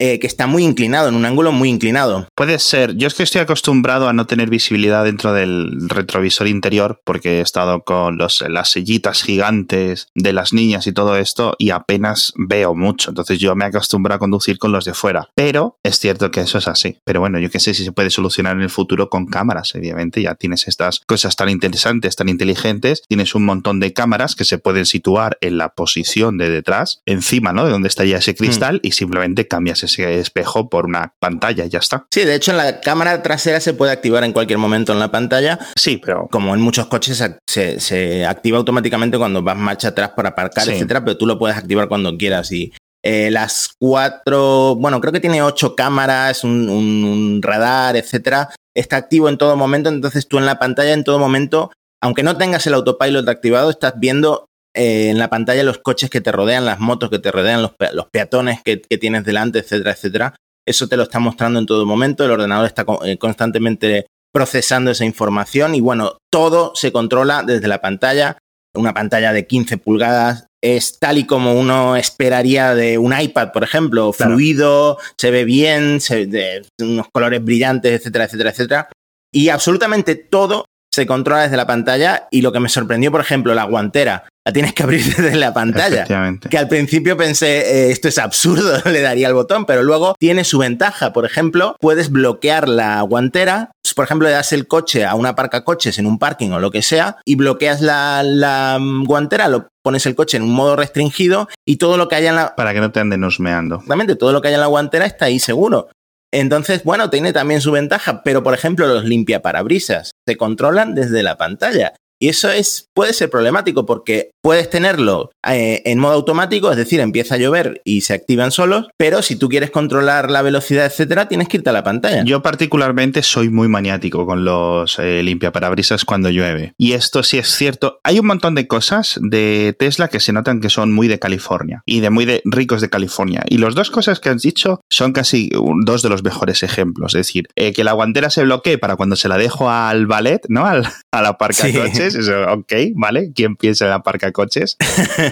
eh, 0.00 0.18
que 0.18 0.26
está 0.26 0.46
muy 0.46 0.64
inclinado, 0.64 1.10
en 1.10 1.14
un 1.14 1.26
ángulo 1.26 1.52
muy 1.52 1.68
inclinado. 1.68 2.26
Puede 2.34 2.58
ser. 2.58 2.96
Yo 2.96 3.06
es 3.06 3.12
que 3.12 3.22
estoy 3.22 3.42
acostumbrado 3.42 4.08
a 4.08 4.14
no 4.14 4.26
tener 4.26 4.48
visibilidad 4.48 5.04
dentro 5.04 5.34
del 5.34 5.90
retrovisor 5.90 6.48
interior 6.48 7.02
porque 7.04 7.38
he 7.38 7.40
estado 7.42 7.82
con 7.82 8.16
los, 8.16 8.42
las 8.48 8.70
sillitas 8.70 9.22
gigantes 9.22 10.08
de 10.14 10.32
las 10.32 10.54
niñas 10.54 10.86
y 10.86 10.92
todo 10.92 11.18
esto 11.18 11.54
y 11.58 11.68
apenas 11.68 12.32
veo 12.36 12.74
mucho. 12.74 13.10
Entonces 13.10 13.38
yo 13.38 13.54
me 13.54 13.66
acostumbro 13.66 14.14
a 14.14 14.18
conducir 14.18 14.58
con 14.58 14.72
los 14.72 14.86
de 14.86 14.94
fuera. 14.94 15.28
Pero 15.34 15.76
es 15.82 15.98
cierto 15.98 16.30
que 16.30 16.40
eso 16.40 16.56
es 16.56 16.66
así. 16.66 16.96
Pero 17.04 17.20
bueno, 17.20 17.38
yo 17.38 17.50
qué 17.50 17.60
sé 17.60 17.74
si 17.74 17.84
se 17.84 17.92
puede 17.92 18.08
solucionar 18.08 18.56
en 18.56 18.62
el 18.62 18.70
futuro 18.70 19.10
con 19.10 19.26
cámaras. 19.26 19.74
Obviamente 19.74 20.22
ya 20.22 20.34
tienes 20.34 20.66
estas 20.66 21.00
cosas 21.00 21.36
tan 21.36 21.50
interesantes, 21.50 22.16
tan 22.16 22.30
inteligentes. 22.30 23.02
Tienes 23.06 23.34
un 23.34 23.44
montón 23.44 23.80
de 23.80 23.92
cámaras 23.92 24.34
que 24.34 24.46
se 24.46 24.56
pueden 24.56 24.86
situar 24.86 25.36
en 25.42 25.58
la 25.58 25.74
posición 25.74 26.38
de 26.38 26.48
detrás, 26.48 27.02
encima, 27.04 27.52
¿no? 27.52 27.66
De 27.66 27.70
donde 27.70 27.88
estaría 27.88 28.16
ese 28.16 28.34
cristal 28.34 28.76
mm. 28.76 28.86
y 28.86 28.92
simplemente 28.92 29.46
cambias 29.46 29.82
ese 29.82 29.89
espejo 29.98 30.68
por 30.68 30.86
una 30.86 31.14
pantalla 31.18 31.64
y 31.64 31.68
ya 31.68 31.78
está. 31.78 32.06
Sí, 32.10 32.24
de 32.24 32.34
hecho 32.34 32.50
en 32.50 32.56
la 32.56 32.80
cámara 32.80 33.22
trasera 33.22 33.60
se 33.60 33.74
puede 33.74 33.92
activar 33.92 34.24
en 34.24 34.32
cualquier 34.32 34.58
momento 34.58 34.92
en 34.92 34.98
la 34.98 35.10
pantalla. 35.10 35.58
Sí, 35.76 35.96
pero 35.96 36.28
como 36.30 36.54
en 36.54 36.60
muchos 36.60 36.86
coches 36.86 37.22
se, 37.46 37.80
se 37.80 38.26
activa 38.26 38.58
automáticamente 38.58 39.18
cuando 39.18 39.42
vas 39.42 39.56
marcha 39.56 39.88
atrás 39.88 40.10
para 40.16 40.30
aparcar, 40.30 40.64
sí. 40.64 40.72
etcétera, 40.72 41.04
pero 41.04 41.16
tú 41.16 41.26
lo 41.26 41.38
puedes 41.38 41.56
activar 41.56 41.88
cuando 41.88 42.16
quieras 42.16 42.50
y 42.52 42.72
eh, 43.02 43.30
las 43.30 43.70
cuatro, 43.78 44.76
bueno, 44.76 45.00
creo 45.00 45.12
que 45.12 45.20
tiene 45.20 45.42
ocho 45.42 45.74
cámaras, 45.74 46.44
un, 46.44 46.68
un, 46.68 47.04
un 47.04 47.42
radar, 47.42 47.96
etcétera. 47.96 48.50
Está 48.74 48.96
activo 48.96 49.28
en 49.28 49.38
todo 49.38 49.56
momento, 49.56 49.88
entonces 49.88 50.28
tú 50.28 50.38
en 50.38 50.46
la 50.46 50.58
pantalla 50.58 50.92
en 50.92 51.04
todo 51.04 51.18
momento, 51.18 51.72
aunque 52.02 52.22
no 52.22 52.36
tengas 52.36 52.66
el 52.66 52.74
autopilot 52.74 53.28
activado, 53.28 53.70
estás 53.70 53.94
viendo 53.96 54.46
eh, 54.74 55.10
en 55.10 55.18
la 55.18 55.28
pantalla 55.28 55.62
los 55.62 55.78
coches 55.78 56.10
que 56.10 56.20
te 56.20 56.32
rodean, 56.32 56.64
las 56.64 56.80
motos 56.80 57.10
que 57.10 57.18
te 57.18 57.32
rodean, 57.32 57.62
los, 57.62 57.74
pe 57.74 57.92
los 57.92 58.06
peatones 58.10 58.60
que, 58.62 58.80
que, 58.80 58.98
tienes 58.98 59.24
delante, 59.24 59.60
etcétera, 59.60 59.92
etcétera. 59.92 60.34
Eso 60.66 60.88
te 60.88 60.96
lo 60.96 61.04
está 61.04 61.18
mostrando 61.18 61.58
en 61.58 61.66
todo 61.66 61.86
momento. 61.86 62.24
El 62.24 62.30
ordenador 62.30 62.66
está 62.66 62.84
eh, 63.04 63.18
constantemente 63.18 64.06
procesando 64.32 64.92
esa 64.92 65.04
información 65.04 65.74
y 65.74 65.80
bueno, 65.80 66.18
todo 66.30 66.72
se 66.76 66.92
controla 66.92 67.42
desde 67.42 67.68
la 67.68 67.80
pantalla. 67.80 68.38
Una 68.76 68.94
pantalla 68.94 69.32
de 69.32 69.48
15 69.48 69.78
pulgadas 69.78 70.46
es 70.62 70.98
tal 71.00 71.18
y 71.18 71.24
como 71.24 71.54
uno 71.54 71.96
esperaría 71.96 72.74
de 72.76 72.98
un 72.98 73.18
iPad, 73.18 73.50
por 73.50 73.64
ejemplo, 73.64 74.12
claro. 74.12 74.32
fluido, 74.32 74.98
se 75.18 75.32
ve 75.32 75.44
bien, 75.44 76.00
se, 76.00 76.26
de 76.26 76.62
unos 76.80 77.08
colores 77.12 77.42
brillantes, 77.42 77.92
etcétera, 77.92 78.26
etcétera, 78.26 78.50
etcétera. 78.50 78.88
Y 79.32 79.48
absolutamente 79.48 80.14
todo 80.14 80.66
se 80.92 81.06
controla 81.06 81.42
desde 81.42 81.56
la 81.56 81.66
pantalla 81.66 82.28
y 82.30 82.42
lo 82.42 82.52
que 82.52 82.60
me 82.60 82.68
sorprendió, 82.68 83.10
por 83.10 83.20
ejemplo, 83.20 83.54
la 83.54 83.64
guantera, 83.64 84.28
la 84.46 84.52
tienes 84.52 84.72
que 84.72 84.82
abrir 84.82 85.04
desde 85.16 85.36
la 85.36 85.52
pantalla. 85.52 86.04
Que 86.48 86.58
al 86.58 86.68
principio 86.68 87.16
pensé, 87.16 87.58
eh, 87.58 87.90
esto 87.90 88.08
es 88.08 88.18
absurdo, 88.18 88.80
le 88.90 89.00
daría 89.00 89.28
el 89.28 89.34
botón, 89.34 89.66
pero 89.66 89.82
luego 89.82 90.14
tiene 90.18 90.44
su 90.44 90.58
ventaja. 90.58 91.12
Por 91.12 91.24
ejemplo, 91.24 91.76
puedes 91.80 92.10
bloquear 92.10 92.68
la 92.68 93.00
guantera. 93.02 93.70
Por 93.96 94.04
ejemplo, 94.04 94.28
le 94.28 94.34
das 94.34 94.52
el 94.52 94.66
coche 94.66 95.04
a 95.04 95.14
una 95.14 95.34
parca 95.34 95.64
coches 95.64 95.98
en 95.98 96.06
un 96.06 96.18
parking 96.18 96.50
o 96.50 96.60
lo 96.60 96.70
que 96.70 96.80
sea 96.80 97.16
y 97.24 97.34
bloqueas 97.34 97.80
la, 97.80 98.22
la 98.22 98.78
guantera, 99.04 99.48
lo 99.48 99.68
pones 99.82 100.06
el 100.06 100.14
coche 100.14 100.36
en 100.36 100.44
un 100.44 100.52
modo 100.52 100.76
restringido 100.76 101.48
y 101.66 101.76
todo 101.76 101.96
lo 101.96 102.08
que 102.08 102.14
haya 102.14 102.30
en 102.30 102.36
la... 102.36 102.54
Para 102.54 102.72
que 102.72 102.80
no 102.80 102.92
te 102.92 103.00
anden 103.00 103.24
husmeando. 103.24 103.76
Exactamente, 103.76 104.14
todo 104.14 104.32
lo 104.32 104.40
que 104.40 104.48
haya 104.48 104.58
en 104.58 104.62
la 104.62 104.68
guantera 104.68 105.06
está 105.06 105.26
ahí 105.26 105.40
seguro. 105.40 105.88
Entonces, 106.32 106.84
bueno, 106.84 107.10
tiene 107.10 107.32
también 107.32 107.60
su 107.60 107.72
ventaja, 107.72 108.22
pero 108.22 108.42
por 108.42 108.54
ejemplo 108.54 108.86
los 108.86 109.04
limpia 109.04 109.42
parabrisas 109.42 110.12
se 110.26 110.36
controlan 110.36 110.94
desde 110.94 111.22
la 111.24 111.36
pantalla. 111.36 111.94
Y 112.20 112.28
eso 112.28 112.50
es, 112.50 112.88
puede 112.94 113.14
ser 113.14 113.30
problemático 113.30 113.86
porque 113.86 114.30
puedes 114.42 114.68
tenerlo 114.68 115.30
eh, 115.46 115.82
en 115.86 115.98
modo 115.98 116.12
automático, 116.12 116.70
es 116.70 116.76
decir, 116.76 117.00
empieza 117.00 117.36
a 117.36 117.38
llover 117.38 117.80
y 117.84 118.02
se 118.02 118.12
activan 118.12 118.52
solos, 118.52 118.88
pero 118.98 119.22
si 119.22 119.36
tú 119.36 119.48
quieres 119.48 119.70
controlar 119.70 120.30
la 120.30 120.42
velocidad, 120.42 120.84
etcétera, 120.84 121.28
tienes 121.28 121.48
que 121.48 121.58
irte 121.58 121.70
a 121.70 121.72
la 121.72 121.82
pantalla. 121.82 122.22
Yo 122.24 122.42
particularmente 122.42 123.22
soy 123.22 123.48
muy 123.48 123.68
maniático 123.68 124.26
con 124.26 124.44
los 124.44 124.98
eh, 124.98 125.22
limpiaparabrisas 125.22 126.04
cuando 126.04 126.28
llueve. 126.28 126.74
Y 126.76 126.92
esto 126.92 127.22
sí 127.22 127.38
es 127.38 127.48
cierto. 127.48 128.00
Hay 128.04 128.18
un 128.18 128.26
montón 128.26 128.54
de 128.54 128.66
cosas 128.66 129.18
de 129.22 129.74
Tesla 129.78 130.08
que 130.08 130.20
se 130.20 130.32
notan 130.34 130.60
que 130.60 130.68
son 130.68 130.92
muy 130.92 131.08
de 131.08 131.18
California 131.18 131.82
y 131.86 132.00
de 132.00 132.10
muy 132.10 132.26
de 132.26 132.42
ricos 132.44 132.82
de 132.82 132.90
California. 132.90 133.42
Y 133.48 133.58
las 133.58 133.74
dos 133.74 133.90
cosas 133.90 134.20
que 134.20 134.28
has 134.28 134.42
dicho 134.42 134.82
son 134.90 135.12
casi 135.12 135.50
dos 135.84 136.02
de 136.02 136.10
los 136.10 136.22
mejores 136.22 136.62
ejemplos. 136.62 137.14
Es 137.14 137.26
decir, 137.26 137.48
eh, 137.56 137.72
que 137.72 137.84
la 137.84 137.92
guantera 137.92 138.28
se 138.28 138.42
bloquee 138.42 138.76
para 138.76 138.96
cuando 138.96 139.16
se 139.16 139.28
la 139.28 139.38
dejo 139.38 139.70
al 139.70 140.06
ballet, 140.06 140.42
¿no? 140.48 140.66
Al, 140.66 140.86
a 141.12 141.22
la 141.22 141.38
parca 141.38 141.64
de 141.66 142.09
coches 142.10 142.28
eso, 142.28 142.42
ok, 142.52 142.72
¿vale? 142.94 143.32
¿Quién 143.34 143.56
piensa 143.56 143.84
en 143.84 143.90
la 143.90 144.02
parca 144.02 144.32
coches? 144.32 144.76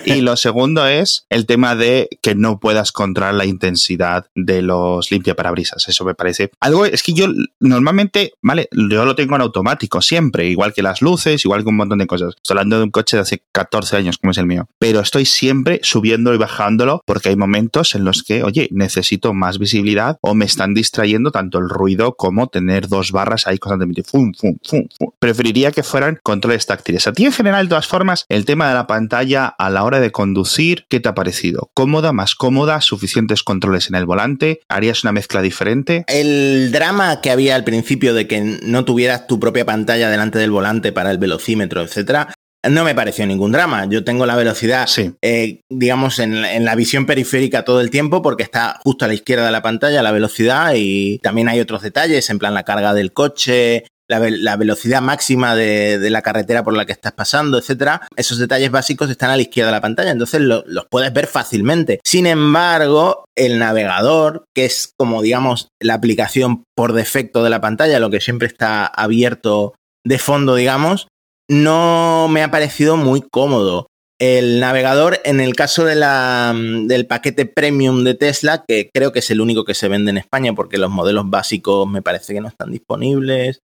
y 0.05 0.21
lo 0.21 0.37
segundo 0.49 0.87
es 0.87 1.27
el 1.31 1.47
tema 1.47 1.75
de 1.75 2.09
que 2.23 2.35
no 2.35 2.61
puedas 2.61 2.93
controlar 2.93 3.35
la 3.35 3.45
intensidad 3.47 4.27
de 4.35 4.63
los 4.63 5.11
limpiaparabrisas. 5.11 5.89
Eso 5.89 6.05
me 6.05 6.15
parece 6.15 6.51
algo, 6.61 6.85
es 6.85 7.03
que 7.03 7.13
yo 7.13 7.27
normalmente, 7.61 8.33
¿vale? 8.43 8.69
Yo 8.73 9.05
lo 9.05 9.15
tengo 9.15 9.37
en 9.37 9.43
automático 9.43 10.01
siempre, 10.03 10.49
igual 10.49 10.73
que 10.73 10.83
las 10.83 11.03
luces, 11.03 11.45
igual 11.45 11.63
que 11.63 11.69
un 11.69 11.77
montón 11.77 11.99
de 11.99 12.07
cosas. 12.07 12.35
Estoy 12.37 12.55
hablando 12.55 12.79
de 12.79 12.85
un 12.85 12.91
coche 12.91 13.17
de 13.17 13.23
hace 13.23 13.43
14 13.53 13.97
años, 13.97 14.19
como 14.19 14.31
es 14.31 14.39
el 14.39 14.47
mío. 14.47 14.69
Pero 14.79 15.01
estoy 15.01 15.25
siempre 15.25 15.81
subiendo 15.83 16.35
y 16.35 16.39
bajándolo 16.39 17.03
porque 17.05 17.31
hay 17.31 17.37
momentos 17.37 17.95
en 17.95 18.05
los 18.05 18.23
que, 18.23 18.43
oye, 18.43 18.69
necesito 18.71 19.35
más 19.35 19.59
visibilidad 19.59 20.19
o 20.21 20.35
me 20.35 20.45
están 20.45 20.75
distrayendo 20.75 21.31
tanto 21.31 21.59
el 21.59 21.69
ruido 21.69 22.15
como 22.15 22.49
tener 22.49 22.89
dos 22.89 23.13
barras 23.13 23.47
ahí 23.47 23.59
constantemente. 23.59 24.03
Fum, 24.03 24.33
fum, 24.35 24.57
fum, 24.65 24.87
fum. 24.97 25.11
Preferiría 25.19 25.73
que 25.73 25.83
fueran 25.83 26.19
controles 26.23 26.67
táctiles. 26.69 27.09
A 27.09 27.13
ti 27.13 27.25
en 27.25 27.33
general, 27.33 27.67
de 27.67 27.71
todas 27.71 27.89
formas, 27.89 28.25
el 28.29 28.45
tema 28.45 28.69
de 28.69 28.75
la 28.75 28.87
pantalla 28.87 29.47
a 29.47 29.71
la 29.71 29.83
hora 29.83 29.99
de 29.99 30.13
conducir, 30.13 30.87
¿qué 30.89 31.01
te 31.01 31.09
ha 31.09 31.15
parecido? 31.15 31.73
¿Cómoda, 31.75 32.13
más 32.13 32.37
cómoda, 32.37 32.81
suficientes 32.81 33.43
controles 33.43 33.89
en 33.89 33.97
el 33.97 34.07
volante? 34.07 34.61
¿Harías 34.69 35.03
una 35.03 35.13
mezcla 35.13 35.43
diferente? 35.43 36.05
El 36.07 36.71
drama 36.71 37.21
que 37.21 37.33
había 37.33 37.57
al 37.57 37.65
principio 37.65 38.15
de 38.15 38.29
que 38.29 38.41
no 38.63 38.85
tuvieras 38.85 39.27
tu 39.27 39.41
propia 39.41 39.67
pantalla 39.67 40.09
delante 40.09 40.39
del 40.39 40.53
volante 40.53 40.93
para 40.93 41.11
el 41.11 41.19
velocímetro, 41.19 41.83
etcétera, 41.83 42.33
no 42.69 42.85
me 42.85 42.95
pareció 42.95 43.27
ningún 43.27 43.53
drama. 43.53 43.87
Yo 43.87 44.05
tengo 44.05 44.27
la 44.27 44.37
velocidad, 44.37 44.89
eh, 45.23 45.61
digamos, 45.71 46.19
en, 46.19 46.45
en, 46.45 46.65
la 46.65 46.75
visión 46.75 47.07
periférica 47.07 47.65
todo 47.65 47.81
el 47.81 47.91
tiempo 47.91 48.21
porque 48.21 48.43
está 48.43 48.79
justo 48.83 49.05
a 49.05 49.09
la 49.09 49.15
izquierda 49.15 49.47
de 49.47 49.53
la 49.53 49.63
pantalla 49.63 50.03
la 50.03 50.13
velocidad 50.13 50.73
y 50.77 51.19
también 51.19 51.49
hay 51.49 51.61
otros 51.61 51.83
detalles, 51.83 52.29
en 52.31 52.39
plan 52.39 52.55
la 52.55 52.65
carga 52.65 52.95
del 52.95 53.13
coche, 53.13 53.85
la, 54.09 54.57
velocidad 54.57 55.03
máxima 55.03 55.55
de, 55.55 55.99
la 56.11 56.23
carretera 56.23 56.65
por 56.65 56.77
la 56.77 56.87
que 56.87 56.93
estás 56.93 57.13
pasando, 57.13 57.59
etcétera. 57.59 58.09
Esos 58.17 58.39
detalles 58.39 58.71
básicos 58.71 59.11
están 59.11 59.31
a 59.31 59.37
la 59.37 59.43
izquierda 59.43 59.71
de 59.71 59.77
la 59.77 59.83
pantalla, 59.83 60.11
entonces 60.11 60.41
los 60.41 60.87
puedes 60.91 61.13
ver 61.13 61.27
fácilmente. 61.27 62.01
Sin 62.05 62.27
embargo, 62.27 63.25
el 63.37 63.59
navegador, 63.59 64.45
que 64.55 64.65
es 64.65 64.93
como 64.97 65.23
digamos 65.23 65.69
la 65.81 65.95
aplicación 65.95 66.65
por 66.75 66.95
defecto 66.95 67.45
de 67.45 67.51
la 67.51 67.61
pantalla, 67.61 68.01
lo 68.01 68.11
que 68.11 68.21
siempre 68.21 68.49
está 68.49 68.87
abierto 68.87 69.75
de 70.05 70.19
fondo, 70.19 70.55
digamos, 70.55 71.09
no 71.51 72.29
me 72.31 72.43
ha 72.43 72.51
parecido 72.51 72.97
muy 72.97 73.23
cómodo. 73.23 73.87
El 74.21 74.59
navegador, 74.59 75.21
en 75.25 75.41
el 75.41 75.55
caso 75.55 75.85
del 75.85 77.07
paquete 77.07 77.47
premium 77.47 78.03
de 78.03 78.15
Tesla, 78.15 78.65
que 78.67 78.91
creo 78.93 79.13
que 79.13 79.21
es 79.21 79.31
el 79.31 79.41
único 79.41 79.65
que 79.65 79.75
se 79.75 79.87
vende 79.87 80.11
en 80.11 80.19
España 80.19 80.55
porque 80.55 80.77
los 80.77 80.91
modelos 80.91 81.31
básicos 81.31 81.87
me 81.87 82.03
parece 82.03 82.35
que 82.35 82.41
no 82.41 82.49
están 82.49 82.73
disponibles. 82.73 83.61